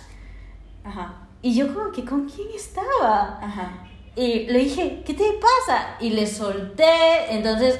[0.82, 3.38] Ajá, Y yo como que, ¿con quién estaba?
[3.42, 3.86] ajá.
[4.16, 5.96] Y le dije, ¿qué te pasa?
[6.00, 6.86] Y le solté,
[7.34, 7.78] entonces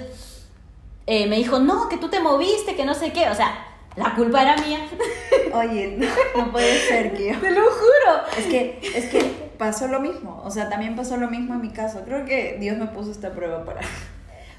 [1.07, 3.31] eh, me dijo, no, que tú te moviste, que no sé qué.
[3.31, 3.55] O sea,
[3.97, 4.81] la culpa era mía.
[5.53, 5.99] Oye,
[6.37, 7.39] no, puede ser yo...
[7.41, 8.27] Te lo juro.
[8.37, 10.43] Es que, es que pasó lo mismo.
[10.45, 12.03] O sea, también pasó lo mismo en mi caso.
[12.05, 13.81] Creo que Dios me puso esta prueba para,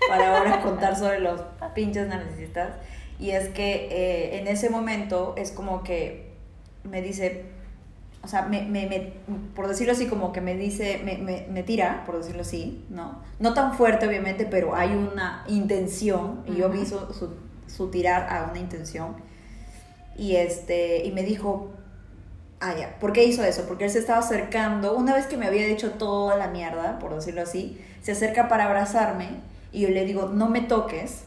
[0.07, 1.41] para ahora contar sobre los
[1.73, 2.75] pinches narcisistas.
[3.19, 6.33] Y es que eh, en ese momento es como que
[6.83, 7.45] me dice,
[8.25, 9.13] o sea, me, me, me,
[9.55, 13.21] por decirlo así, como que me dice, me, me, tira, por decirlo así, ¿no?
[13.39, 17.35] No tan fuerte, obviamente, pero hay una intención, y yo vi su, su,
[17.67, 19.15] su, tirar a una intención,
[20.17, 21.71] y, este, y me dijo,
[22.61, 23.65] ah, ¿por qué hizo eso?
[23.67, 27.13] Porque él se estaba acercando, una vez que me había hecho toda la mierda, por
[27.13, 29.29] decirlo así, se acerca para abrazarme,
[29.71, 31.23] y yo le digo, no me toques,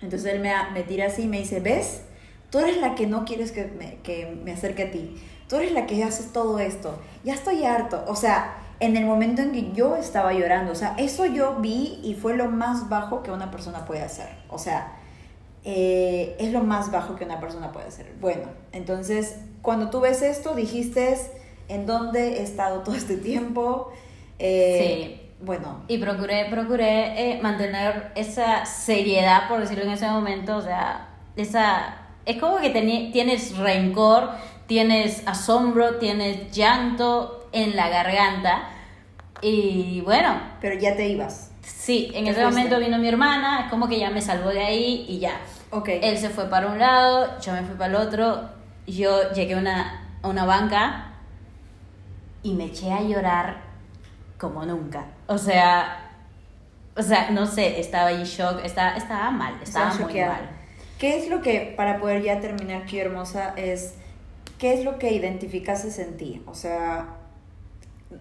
[0.00, 2.02] entonces él me, me tira así y me dice, ¿ves?
[2.50, 5.20] Tú eres la que no quieres que me, que me acerque a ti
[5.50, 8.04] tú eres la que haces todo esto, ya estoy harto.
[8.06, 11.98] O sea, en el momento en que yo estaba llorando, o sea, eso yo vi
[12.04, 14.28] y fue lo más bajo que una persona puede hacer.
[14.48, 14.92] O sea,
[15.64, 18.12] eh, es lo más bajo que una persona puede hacer.
[18.20, 21.16] Bueno, entonces, cuando tú ves esto, dijiste,
[21.68, 23.92] ¿en dónde he estado todo este tiempo?
[24.38, 25.26] Eh, sí.
[25.42, 25.84] Bueno.
[25.88, 31.96] Y procuré, procuré eh, mantener esa seriedad, por decirlo en ese momento, o sea, esa...
[32.26, 34.30] Es como que tienes rencor
[34.70, 38.68] tienes asombro, tienes llanto en la garganta.
[39.42, 40.40] Y bueno.
[40.60, 41.49] Pero ya te ibas.
[41.62, 45.04] Sí, en ese momento vino mi hermana, es como que ya me salvó de ahí
[45.08, 45.40] y ya.
[45.70, 45.88] Ok.
[46.02, 48.48] Él se fue para un lado, yo me fui para el otro,
[48.86, 51.12] yo llegué a una, a una banca
[52.42, 53.62] y me eché a llorar
[54.38, 55.06] como nunca.
[55.26, 56.10] O sea,
[56.96, 60.50] o sea, no sé, estaba en shock, estaba, estaba mal, estaba muy mal.
[60.98, 63.94] ¿Qué es lo que, para poder ya terminar, qué hermosa, es
[64.60, 66.42] ¿qué es lo que identificaste en ti?
[66.46, 67.16] O sea,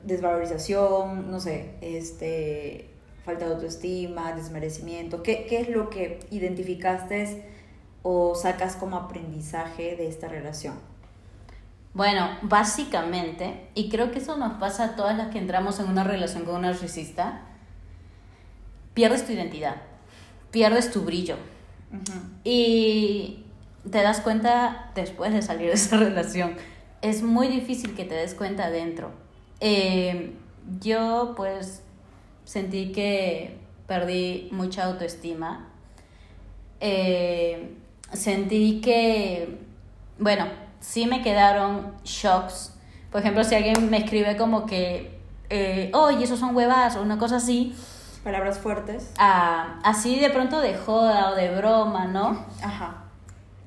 [0.03, 2.88] desvalorización, no sé, este,
[3.29, 5.21] falta de autoestima, desmerecimiento.
[5.21, 7.45] ¿Qué, qué es lo que identificaste
[8.01, 10.73] o sacas como aprendizaje de esta relación?
[11.93, 16.03] Bueno, básicamente, y creo que eso nos pasa a todas las que entramos en una
[16.03, 17.41] relación con un narcisista,
[18.95, 19.75] pierdes tu identidad,
[20.49, 21.35] pierdes tu brillo.
[22.43, 23.43] Y
[23.91, 26.55] te das cuenta después de salir de esa relación.
[27.01, 29.11] Es muy difícil que te des cuenta adentro.
[29.59, 30.33] Eh,
[30.79, 31.83] yo pues
[32.49, 35.67] sentí que perdí mucha autoestima.
[36.79, 37.77] Eh,
[38.11, 39.59] sentí que,
[40.17, 40.47] bueno,
[40.79, 42.73] sí me quedaron shocks.
[43.11, 45.19] Por ejemplo, si alguien me escribe como que,
[45.51, 47.75] eh, oye, esos son huevas o una cosa así.
[48.23, 49.11] Palabras fuertes.
[49.19, 52.47] Ah, así de pronto de joda o de broma, ¿no?
[52.63, 53.03] Ajá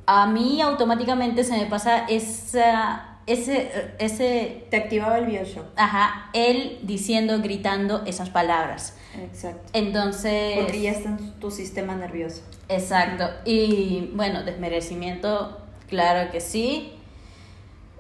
[0.07, 4.67] a mí automáticamente se me pasa esa, ese, ese...
[4.71, 5.67] Te activaba el Bioshock.
[5.77, 8.97] Ajá, él diciendo, gritando esas palabras.
[9.21, 9.63] Exacto.
[9.73, 10.59] Entonces...
[10.59, 12.43] Porque ya está en tu sistema nervioso.
[12.69, 13.29] Exacto.
[13.45, 16.95] Y bueno, desmerecimiento, claro que sí.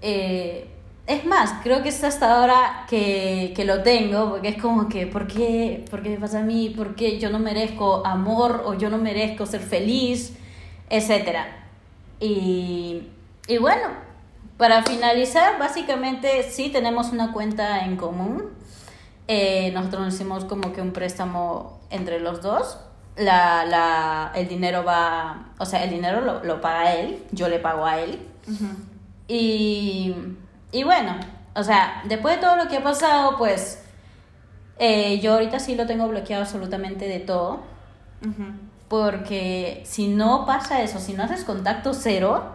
[0.00, 0.68] Eh,
[1.06, 5.06] es más, creo que es hasta ahora que, que, lo tengo, porque es como que,
[5.06, 5.84] ¿por qué?
[5.90, 6.70] ¿por qué me pasa a mí?
[6.70, 10.36] ¿Por qué yo no merezco amor o yo no merezco ser feliz?
[10.88, 11.66] Etcétera.
[12.20, 13.08] Y,
[13.48, 13.88] y bueno,
[14.56, 18.50] para finalizar, básicamente sí tenemos una cuenta en común.
[19.28, 22.78] Eh, nosotros nos hicimos como que un préstamo entre los dos.
[23.16, 27.58] La, la, el dinero va, o sea, el dinero lo, lo paga él, yo le
[27.58, 28.18] pago a él.
[29.28, 30.14] y,
[30.70, 31.16] y bueno,
[31.54, 33.82] o sea, después de todo lo que ha pasado, pues
[34.78, 37.60] eh, yo ahorita sí lo tengo bloqueado absolutamente de todo
[38.88, 42.52] porque si no pasa eso, si no haces contacto cero,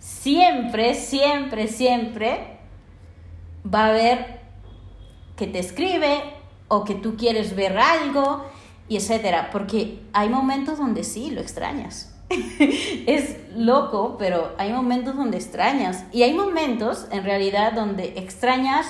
[0.00, 2.58] siempre, siempre, siempre
[3.64, 4.40] va a haber
[5.36, 6.22] que te escribe
[6.68, 8.44] o que tú quieres ver algo
[8.88, 12.16] y etcétera, porque hay momentos donde sí lo extrañas.
[13.06, 18.86] es loco, pero hay momentos donde extrañas y hay momentos en realidad donde extrañas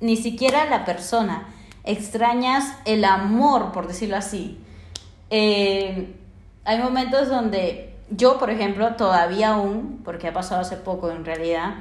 [0.00, 1.48] ni siquiera la persona,
[1.84, 4.58] extrañas el amor, por decirlo así.
[5.30, 6.14] Eh,
[6.64, 11.74] hay momentos donde yo, por ejemplo, todavía aún, porque ha pasado hace poco en realidad,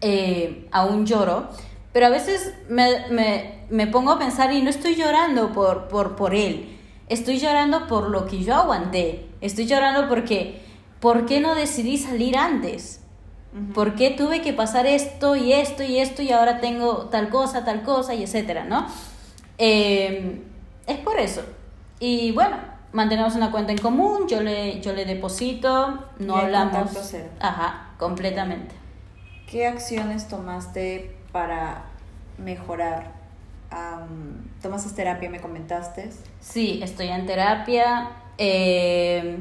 [0.00, 1.48] eh, aún lloro,
[1.92, 6.78] pero a veces me, pongo a pensar y no estoy llorando por, por, por él,
[7.08, 10.62] estoy llorando por lo que yo aguanté, estoy llorando porque,
[11.00, 13.00] ¿por qué no decidí salir antes?
[13.72, 17.64] ¿Por qué tuve que pasar esto y esto y esto y ahora tengo tal cosa,
[17.64, 18.88] tal cosa y etcétera, ¿no?
[19.58, 20.42] Eh,
[20.88, 21.42] es por eso.
[22.00, 22.56] Y bueno,
[22.94, 26.90] mantenemos una cuenta en común, yo le, yo le deposito, no hablamos.
[27.02, 27.28] Cero.
[27.40, 28.74] Ajá, completamente.
[29.50, 31.86] ¿Qué acciones tomaste para
[32.38, 33.12] mejorar?
[34.62, 36.08] ¿Tomas terapia, me comentaste?
[36.40, 38.10] Sí, estoy en terapia.
[38.38, 39.38] Eh,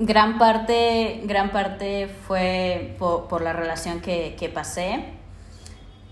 [0.00, 5.04] gran parte, gran parte fue por, la relación que, que pasé.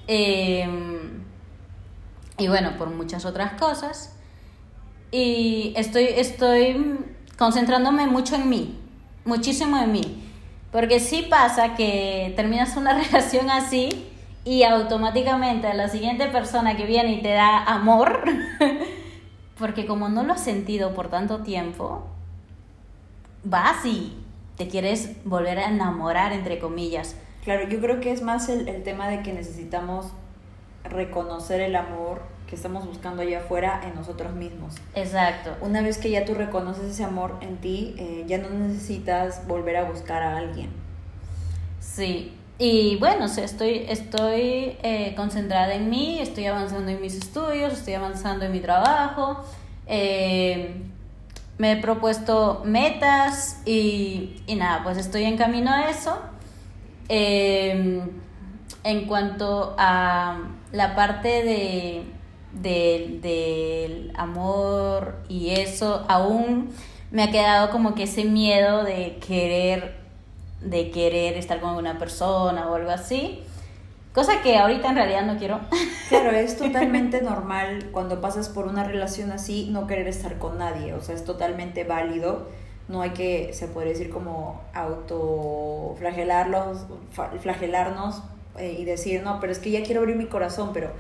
[0.06, 1.24] Em,
[2.38, 4.14] y bueno, por muchas otras cosas.
[5.11, 6.98] Y estoy, estoy
[7.36, 8.78] concentrándome mucho en mí,
[9.24, 10.22] muchísimo en mí.
[10.70, 14.06] Porque sí pasa que terminas una relación así
[14.44, 18.24] y automáticamente la siguiente persona que viene y te da amor,
[19.58, 22.04] porque como no lo has sentido por tanto tiempo,
[23.44, 24.16] vas y
[24.56, 27.16] te quieres volver a enamorar, entre comillas.
[27.44, 30.12] Claro, yo creo que es más el, el tema de que necesitamos
[30.84, 34.74] reconocer el amor que estamos buscando allá afuera en nosotros mismos.
[34.96, 35.56] Exacto.
[35.60, 39.76] Una vez que ya tú reconoces ese amor en ti, eh, ya no necesitas volver
[39.76, 40.70] a buscar a alguien.
[41.78, 42.36] Sí.
[42.58, 48.44] Y bueno, estoy, estoy eh, concentrada en mí, estoy avanzando en mis estudios, estoy avanzando
[48.44, 49.44] en mi trabajo.
[49.86, 50.82] Eh,
[51.56, 56.18] me he propuesto metas y, y, nada, pues estoy en camino a eso.
[57.08, 60.38] en cuanto a
[60.72, 62.04] la parte de
[62.52, 66.70] del, amor y eso, aún
[67.10, 69.96] me ha quedado como que ese miedo de querer,
[70.60, 73.42] de querer estar con una persona o algo así.
[74.12, 75.60] Cosa que ahorita en realidad no quiero.
[76.08, 80.92] Claro, es totalmente normal cuando pasas por una relación así no querer estar con nadie.
[80.92, 82.48] O sea, es totalmente válido.
[82.88, 86.86] No hay que, se puede decir como autoflagelarlos,
[87.40, 88.24] flagelarnos
[88.59, 90.92] eh, y decir, no, pero es que ya quiero abrir mi corazón, pero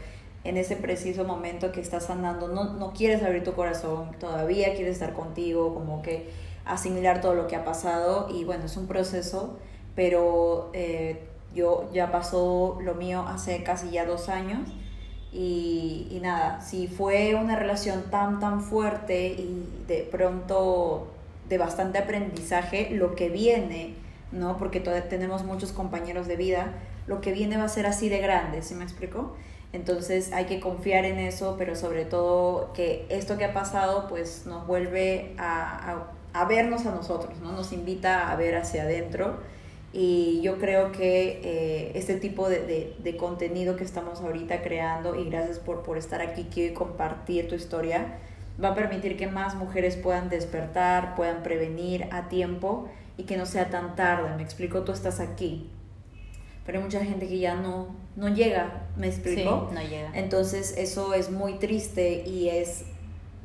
[0.44, 4.94] en ese preciso momento que estás andando, no, no quieres abrir tu corazón, todavía quieres
[4.94, 6.30] estar contigo, como que
[6.64, 9.58] asimilar todo lo que ha pasado y bueno, es un proceso,
[9.94, 11.20] pero eh,
[11.54, 14.68] yo ya pasó lo mío hace casi ya dos años
[15.32, 21.08] y, y, nada, si fue una relación tan, tan fuerte y de pronto
[21.48, 23.94] de bastante aprendizaje, lo que viene,
[24.32, 24.56] ¿no?
[24.58, 26.74] Porque tenemos muchos compañeros de vida,
[27.06, 29.34] lo que viene va a ser así de grande, ¿sí me explico?
[29.72, 34.44] Entonces hay que confiar en eso, pero sobre todo que esto que ha pasado pues
[34.46, 37.52] nos vuelve a, a, vernos a nosotros, ¿no?
[37.52, 39.38] Nos invita a ver hacia adentro
[39.92, 45.16] y yo creo que eh, este tipo de, de, de, contenido que estamos ahorita creando
[45.16, 48.18] y gracias por, por estar aquí y compartir tu historia
[48.62, 52.88] va a permitir que más mujeres puedan despertar, puedan prevenir a tiempo
[53.20, 54.34] y que no sea tan tarde.
[54.36, 55.68] Me explico, tú estás aquí,
[56.64, 59.68] pero hay mucha gente que ya no, no llega, ¿me explico?
[59.68, 60.10] Sí, no llega.
[60.14, 62.84] Entonces eso es muy triste y es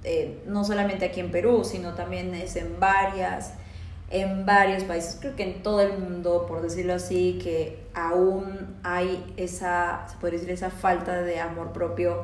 [0.06, 3.56] eh, no solamente aquí en Perú, sino también es en varias,
[4.10, 9.34] en varios países, creo que en todo el mundo, por decirlo así, que aún hay
[9.36, 12.24] esa, se puede decir, esa falta de amor propio.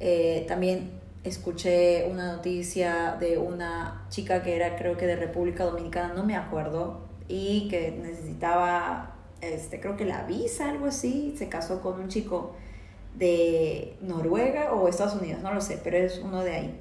[0.00, 0.90] Eh, también
[1.24, 6.36] escuché una noticia de una chica que era creo que de República Dominicana, no me
[6.36, 9.12] acuerdo, y que necesitaba
[9.42, 12.54] este, creo que la visa, algo así, se casó con un chico
[13.16, 16.80] de Noruega o Estados Unidos, no lo sé, pero es uno de ahí.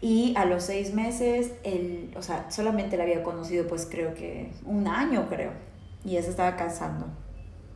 [0.00, 4.52] Y a los seis meses, él, o sea, solamente la había conocido pues creo que
[4.64, 5.52] un año, creo,
[6.04, 7.06] y ya se estaba casando.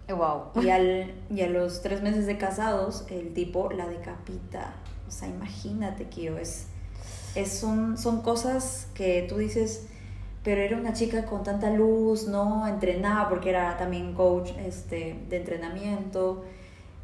[0.09, 0.63] Wow.
[0.63, 4.75] Y, al, y a los tres meses de casados, el tipo la decapita.
[5.11, 6.67] O sea, imagínate, Kio, es,
[7.35, 9.89] es son, son cosas que tú dices,
[10.45, 12.69] pero era una chica con tanta luz, ¿no?
[12.69, 16.45] Entrenada porque era también coach este, de entrenamiento.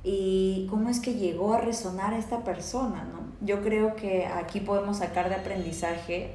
[0.05, 3.27] Y cómo es que llegó a resonar a esta persona, ¿no?
[3.45, 6.35] Yo creo que aquí podemos sacar de aprendizaje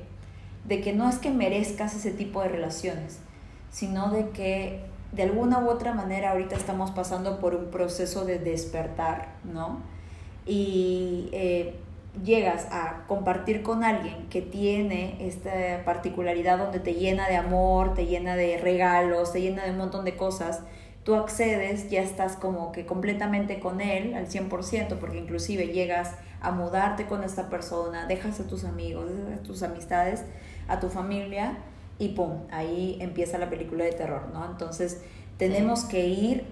[0.66, 3.20] de que no es que merezcas ese tipo de relaciones,
[3.72, 4.82] sino de que
[5.14, 9.80] de alguna u otra manera ahorita estamos pasando por un proceso de despertar, ¿no?
[10.46, 11.76] Y eh,
[12.24, 18.06] llegas a compartir con alguien que tiene esta particularidad donde te llena de amor, te
[18.06, 20.62] llena de regalos, te llena de un montón de cosas,
[21.04, 26.52] tú accedes, ya estás como que completamente con él al 100%, porque inclusive llegas a
[26.52, 30.26] mudarte con esta persona, dejas a tus amigos, a tus amistades,
[30.68, 31.58] a tu familia
[31.98, 34.46] y pum, ahí empieza la película de terror, ¿no?
[34.46, 35.02] Entonces
[35.38, 36.46] tenemos que ir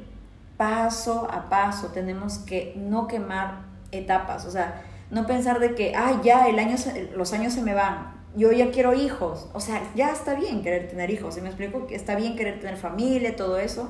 [0.58, 6.20] paso a paso, tenemos que no quemar etapas, o sea, no pensar de que, ay,
[6.24, 6.76] ya, el año
[7.16, 9.50] los años se me van, yo ya quiero hijos.
[9.54, 11.88] O sea, ya está bien querer tener hijos, ¿sí me explico?
[11.90, 13.90] Está bien querer tener familia, todo eso.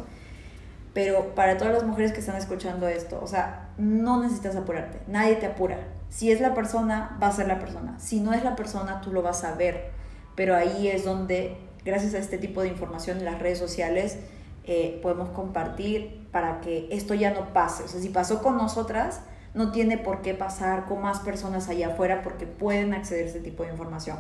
[0.93, 5.36] Pero para todas las mujeres que están escuchando esto, o sea, no necesitas apurarte, nadie
[5.36, 5.78] te apura.
[6.10, 8.00] Si es la persona, va a ser la persona.
[8.00, 9.91] Si no es la persona, tú lo vas a ver.
[10.36, 14.18] Pero ahí es donde, gracias a este tipo de información en las redes sociales,
[14.64, 17.84] eh, podemos compartir para que esto ya no pase.
[17.84, 19.22] O sea, si pasó con nosotras,
[19.54, 23.39] no tiene por qué pasar con más personas allá afuera porque pueden acceder a ese
[23.39, 24.18] tipo de información.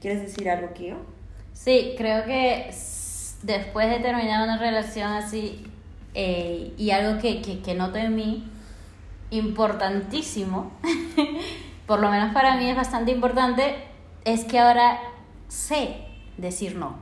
[0.00, 0.96] ¿Quieres decir algo, Kio?
[1.52, 2.70] Sí, creo que
[3.42, 5.64] después de terminar una relación así
[6.14, 8.50] eh, y algo que, que, que noto en mí,
[9.30, 10.72] importantísimo,
[11.86, 13.76] por lo menos para mí es bastante importante,
[14.24, 14.98] es que ahora
[15.48, 15.96] sé
[16.36, 16.96] decir no.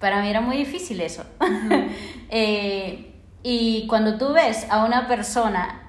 [0.00, 1.24] Para mí era muy difícil eso.
[2.28, 3.14] Eh,
[3.44, 5.85] y cuando tú ves a una persona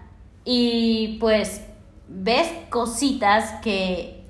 [0.49, 1.59] y pues
[2.07, 4.23] ves cositas que,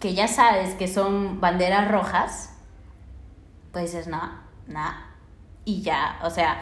[0.00, 2.50] que ya sabes que son banderas rojas,
[3.70, 4.20] pues dices, no,
[4.66, 5.06] nada.
[5.64, 6.60] Y ya, o sea,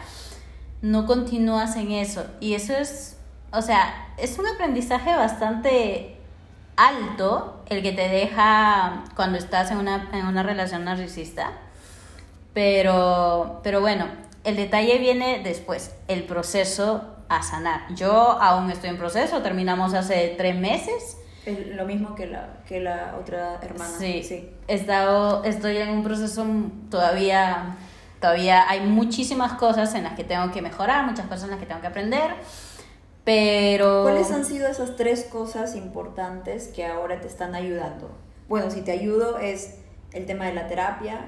[0.83, 2.23] no continúas en eso.
[2.39, 3.17] Y eso es,
[3.51, 6.19] o sea, es un aprendizaje bastante
[6.77, 11.51] alto el que te deja cuando estás en una, en una relación narcisista.
[12.53, 14.05] Pero, pero bueno,
[14.43, 17.93] el detalle viene después, el proceso a sanar.
[17.95, 21.17] Yo aún estoy en proceso, terminamos hace tres meses.
[21.45, 23.97] lo mismo que la, que la otra hermana.
[23.97, 24.49] Sí, sí.
[24.67, 26.45] He estado, estoy en un proceso
[26.89, 27.77] todavía,
[28.19, 31.65] todavía hay muchísimas cosas en las que tengo que mejorar, muchas cosas en las que
[31.65, 32.35] tengo que aprender,
[33.23, 34.03] pero...
[34.03, 38.09] ¿Cuáles han sido esas tres cosas importantes que ahora te están ayudando?
[38.47, 39.79] Bueno, si te ayudo es
[40.13, 41.25] el tema de la terapia,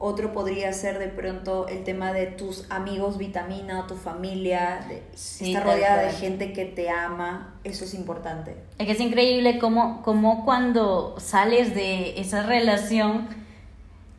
[0.00, 5.64] otro podría ser de pronto el tema de tus amigos vitamina, tu familia, de estar
[5.64, 8.56] rodeada de gente que te ama, eso es importante.
[8.78, 13.28] Es que es increíble cómo, cómo cuando sales de esa relación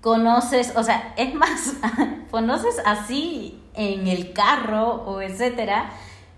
[0.02, 1.74] conoces, o sea, es más,
[2.32, 5.92] conoces así en el carro o etcétera,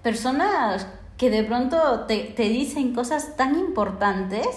[0.03, 0.87] personas
[1.17, 4.47] que de pronto te, te dicen cosas tan importantes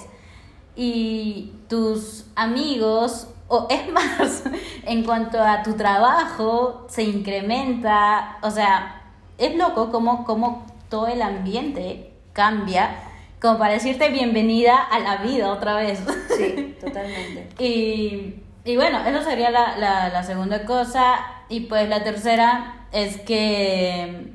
[0.76, 4.44] y tus amigos o es más,
[4.84, 9.02] en cuanto a tu trabajo, se incrementa, o sea,
[9.38, 12.96] es loco cómo, cómo todo el ambiente cambia,
[13.40, 16.00] como para decirte bienvenida a la vida otra vez.
[16.36, 17.48] Sí, totalmente.
[17.58, 21.16] y, y bueno, eso sería la, la, la segunda cosa.
[21.48, 24.32] Y pues la tercera es que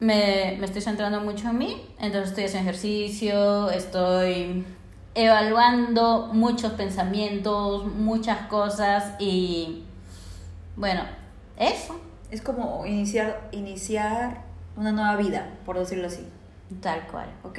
[0.00, 4.64] me, me, estoy centrando mucho en mí, entonces estoy haciendo ejercicio, estoy
[5.14, 9.84] evaluando muchos pensamientos, muchas cosas y
[10.76, 11.02] bueno,
[11.56, 12.00] eso.
[12.30, 14.44] Es como iniciar, iniciar
[14.76, 16.26] una nueva vida, por decirlo así.
[16.80, 17.28] Tal cual.
[17.42, 17.58] Ok.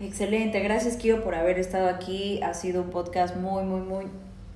[0.00, 0.60] Excelente.
[0.60, 2.42] Gracias, Kio, por haber estado aquí.
[2.42, 4.06] Ha sido un podcast muy, muy, muy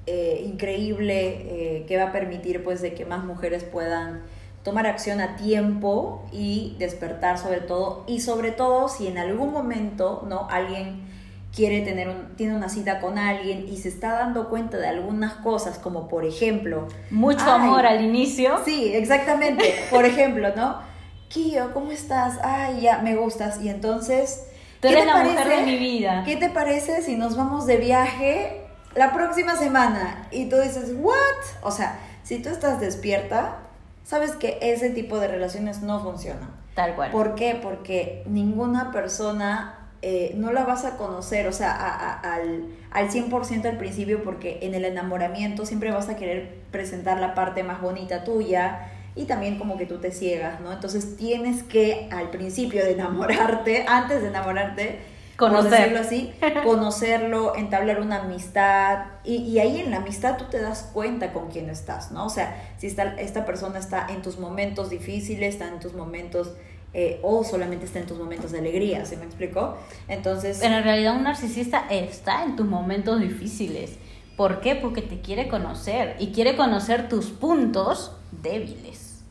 [0.07, 4.23] eh, increíble eh, que va a permitir pues de que más mujeres puedan
[4.63, 8.05] tomar acción a tiempo y despertar sobre todo.
[8.09, 10.49] Y sobre todo si en algún momento, ¿no?
[10.51, 11.14] Alguien
[11.55, 15.35] quiere tener un, tiene una cita con alguien y se está dando cuenta de algunas
[15.35, 16.89] cosas, como por ejemplo...
[17.11, 18.61] Mucho amor al inicio.
[18.65, 19.75] Sí, exactamente.
[19.91, 20.81] Por ejemplo, ¿no?
[21.29, 22.39] Kio, ¿cómo estás?
[22.43, 23.61] Ay, ya, me gustas.
[23.63, 24.49] Y entonces...
[24.81, 26.25] Tú eres la mujer de mi vida.
[26.27, 30.29] ¿Qué te parece si nos vamos de viaje la próxima semana?
[30.31, 31.15] Y tú dices, ¿what?
[31.63, 33.59] O sea, si tú estás despierta,
[34.03, 36.51] sabes que ese tipo de relaciones no funcionan.
[36.75, 37.13] Tal cual.
[37.13, 37.59] ¿Por qué?
[37.63, 43.79] Porque ninguna persona eh, no la vas a conocer, o sea, al, al 100% al
[43.79, 48.91] principio, porque en el enamoramiento siempre vas a querer presentar la parte más bonita tuya
[49.15, 50.75] y también como que tú te ciegas, ¿no?
[50.75, 54.99] Entonces tienes que al principio de enamorarte, antes de enamorarte,
[55.39, 56.35] conocerlo así,
[56.65, 61.49] conocerlo, entablar una amistad y, y, ahí en la amistad tú te das cuenta con
[61.49, 62.27] quién estás, ¿no?
[62.27, 66.53] O sea, si está, esta persona está en tus momentos difíciles, está en tus momentos
[66.97, 69.77] eh, o solamente está en tus momentos de alegría, ¿se me explicó?
[70.07, 70.63] Entonces...
[70.63, 73.99] En realidad un narcisista está en tus momentos difíciles.
[74.37, 74.77] ¿Por qué?
[74.77, 79.25] Porque te quiere conocer y quiere conocer tus puntos débiles.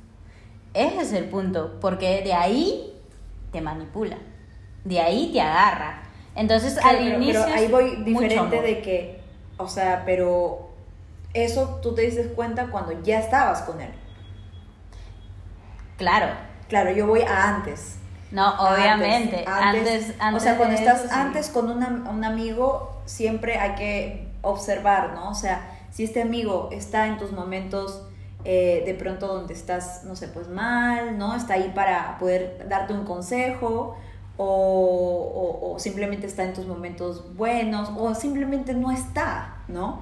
[0.73, 2.93] Ese es el punto, porque de ahí
[3.53, 4.17] te manipula,
[4.83, 6.03] de ahí te agarra.
[6.35, 7.43] Entonces al inicio...
[7.45, 9.21] Pero ahí voy diferente de que,
[9.57, 10.69] o sea, pero
[11.33, 13.91] eso tú te dices cuenta cuando ya estabas con él.
[15.95, 16.35] Claro,
[16.67, 17.97] Claro, yo voy a antes.
[18.31, 19.45] No, obviamente.
[19.47, 25.29] Antes, antes, o sea, cuando estás antes con un amigo, siempre hay que observar, ¿no?
[25.29, 28.01] O sea, si este amigo está en tus momentos
[28.45, 31.35] eh, de pronto donde estás, no sé, pues mal, ¿no?
[31.35, 33.95] Está ahí para poder darte un consejo.
[34.35, 40.01] O, o, simplemente está en tus momentos buenos, o simplemente no está, ¿no?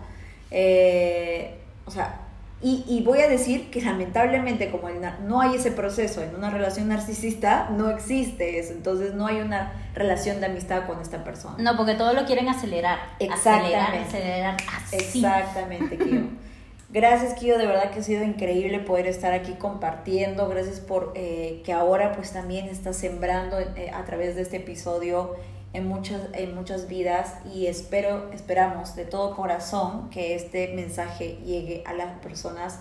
[0.52, 2.21] Eh, o sea,
[2.64, 4.88] y, voy a decir que lamentablemente como
[5.26, 8.74] no hay ese proceso en una relación narcisista, no existe eso.
[8.74, 11.56] Entonces no hay una relación de amistad con esta persona.
[11.58, 13.00] No, porque todo lo quieren acelerar.
[13.18, 13.76] Exactamente.
[13.76, 14.58] Acelerar, acelerar.
[14.92, 16.22] Exactamente, Kio.
[16.90, 17.58] Gracias, Kio.
[17.58, 20.48] De verdad que ha sido increíble poder estar aquí compartiendo.
[20.48, 25.36] Gracias por eh, que ahora pues también estás sembrando eh, a través de este episodio
[25.74, 31.84] en muchas, en muchas vidas y espero, esperamos de todo corazón que este mensaje llegue
[31.86, 32.80] a las personas,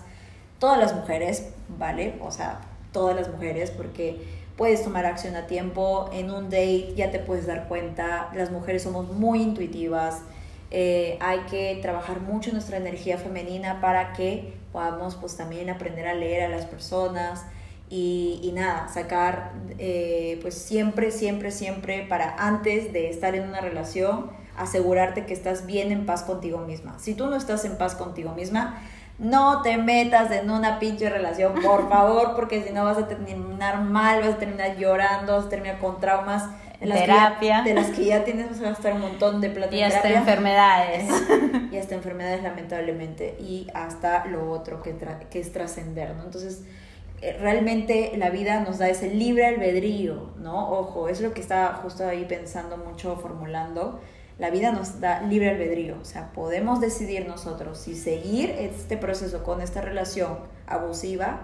[0.59, 2.15] todas las mujeres, ¿vale?
[2.21, 2.61] O sea,
[2.91, 4.21] todas las mujeres, porque
[4.57, 8.83] puedes tomar acción a tiempo, en un date ya te puedes dar cuenta, las mujeres
[8.83, 10.19] somos muy intuitivas,
[10.69, 16.13] eh, hay que trabajar mucho nuestra energía femenina para que podamos pues también aprender a
[16.13, 17.45] leer a las personas,
[17.93, 24.31] y, nada, sacar eh, pues siempre, siempre, siempre para antes de estar en una relación,
[24.55, 26.97] asegurarte que estás bien en paz contigo misma.
[26.99, 28.81] Si tú no estás en paz contigo misma,
[29.19, 33.81] no te metas en una pinche relación, por favor, porque si no vas a terminar
[33.81, 36.45] mal, vas a terminar llorando, vas a terminar con traumas.
[36.79, 37.61] En las terapia.
[37.61, 39.75] de las que ya tienes, vas a gastar un montón de plata.
[39.75, 41.11] Y hasta enfermedades.
[41.71, 43.35] y hasta enfermedades, lamentablemente.
[43.39, 44.95] Y hasta lo otro que,
[45.29, 46.23] que es trascender, ¿no?
[46.23, 46.63] Entonces,
[47.21, 50.71] realmente la vida nos da ese libre albedrío, ¿no?
[50.71, 53.99] Ojo, es lo que estaba justo ahí pensando mucho, formulando.
[54.39, 59.43] La vida nos da libre albedrío, o sea, podemos decidir nosotros si seguir este proceso
[59.43, 61.41] con esta relación abusiva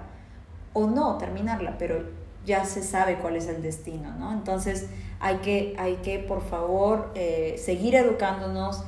[0.74, 2.06] o no, terminarla, pero
[2.44, 4.34] ya se sabe cuál es el destino, ¿no?
[4.34, 4.88] Entonces
[5.20, 8.84] hay que, hay que por favor, eh, seguir educándonos,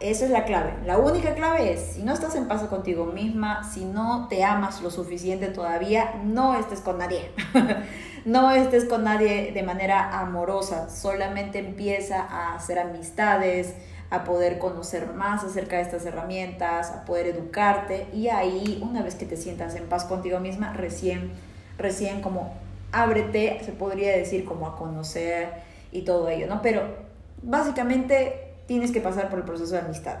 [0.00, 0.72] esa es la clave.
[0.86, 4.80] La única clave es, si no estás en paz contigo misma, si no te amas
[4.82, 7.30] lo suficiente todavía, no estés con nadie.
[8.24, 10.88] no estés con nadie de manera amorosa.
[10.88, 13.74] Solamente empieza a hacer amistades,
[14.10, 19.14] a poder conocer más acerca de estas herramientas, a poder educarte y ahí, una vez
[19.14, 21.30] que te sientas en paz contigo misma, recién,
[21.78, 22.54] recién como
[22.90, 25.50] ábrete, se podría decir como a conocer
[25.92, 26.60] y todo ello, ¿no?
[26.60, 26.82] Pero
[27.42, 30.18] básicamente tienes que pasar por el proceso de amistad.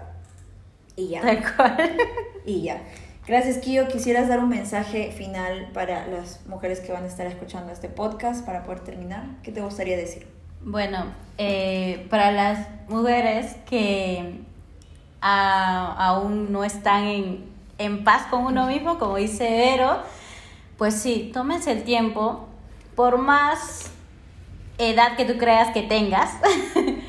[0.96, 1.20] Y ya.
[1.20, 1.96] Tal cual.
[2.44, 2.82] Y ya.
[3.24, 3.86] Gracias, Kio.
[3.86, 8.44] ¿Quisieras dar un mensaje final para las mujeres que van a estar escuchando este podcast
[8.44, 9.22] para poder terminar?
[9.44, 10.26] ¿Qué te gustaría decir?
[10.62, 11.04] Bueno,
[11.38, 14.40] eh, para las mujeres que
[15.20, 17.44] aún no están en,
[17.78, 19.98] en paz con uno mismo, como dice Vero,
[20.76, 22.48] pues sí, tómense el tiempo,
[22.96, 23.92] por más
[24.78, 26.32] edad que tú creas que tengas,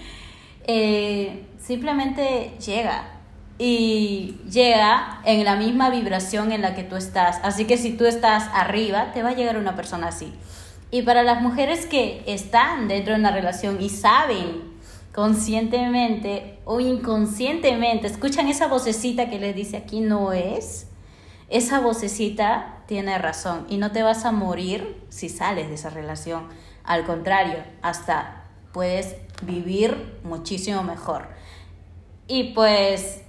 [0.65, 3.21] Eh, simplemente llega
[3.57, 7.39] y llega en la misma vibración en la que tú estás.
[7.43, 10.33] Así que si tú estás arriba, te va a llegar una persona así.
[10.89, 14.71] Y para las mujeres que están dentro de una relación y saben
[15.13, 20.87] conscientemente o inconscientemente, escuchan esa vocecita que les dice aquí no es,
[21.49, 26.47] esa vocecita tiene razón y no te vas a morir si sales de esa relación.
[26.83, 31.27] Al contrario, hasta puedes vivir muchísimo mejor.
[32.27, 33.21] Y pues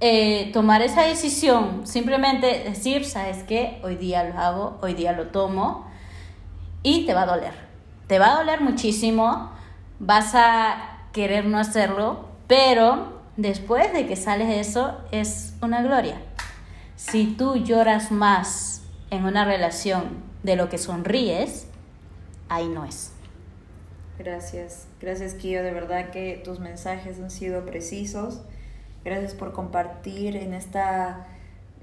[0.00, 3.80] eh, tomar esa decisión, simplemente decir, ¿sabes qué?
[3.82, 5.86] Hoy día lo hago, hoy día lo tomo
[6.82, 7.54] y te va a doler.
[8.06, 9.50] Te va a doler muchísimo,
[9.98, 16.20] vas a querer no hacerlo, pero después de que sales de eso es una gloria.
[16.96, 21.68] Si tú lloras más en una relación de lo que sonríes,
[22.48, 23.12] ahí no es.
[24.18, 28.40] Gracias, gracias Kio, de verdad que tus mensajes han sido precisos.
[29.04, 31.26] Gracias por compartir en esta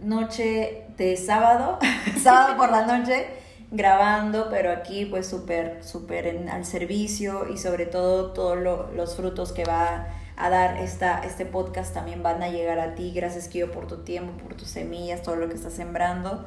[0.01, 1.79] noche de sábado,
[2.21, 3.27] sábado por la noche,
[3.71, 9.63] grabando, pero aquí pues súper, súper al servicio y sobre todo todos los frutos que
[9.63, 13.11] va a dar esta, este podcast también van a llegar a ti.
[13.13, 16.45] Gracias Kio por tu tiempo, por tus semillas, todo lo que estás sembrando.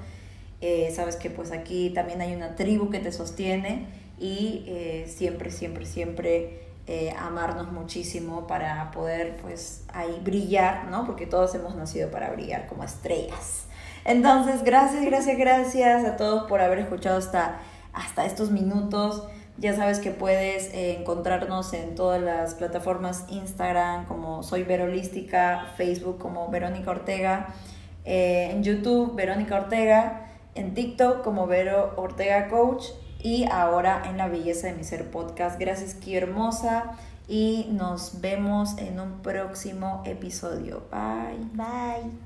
[0.60, 3.86] Eh, sabes que pues aquí también hay una tribu que te sostiene
[4.18, 11.04] y eh, siempre, siempre, siempre eh, amarnos muchísimo para poder pues ahí brillar, ¿no?
[11.04, 13.64] Porque todos hemos nacido para brillar como estrellas.
[14.04, 17.58] Entonces, gracias, gracias, gracias a todos por haber escuchado hasta,
[17.92, 19.24] hasta estos minutos.
[19.58, 26.18] Ya sabes que puedes eh, encontrarnos en todas las plataformas Instagram como Soy Verolística, Facebook
[26.18, 27.48] como Verónica Ortega,
[28.04, 32.84] en YouTube Verónica Ortega, en TikTok como Vero Ortega Coach
[33.26, 35.58] y ahora en La Belleza de mi Ser podcast.
[35.58, 36.96] Gracias, Kio Hermosa.
[37.26, 40.84] Y nos vemos en un próximo episodio.
[40.92, 41.44] Bye.
[41.52, 42.25] Bye.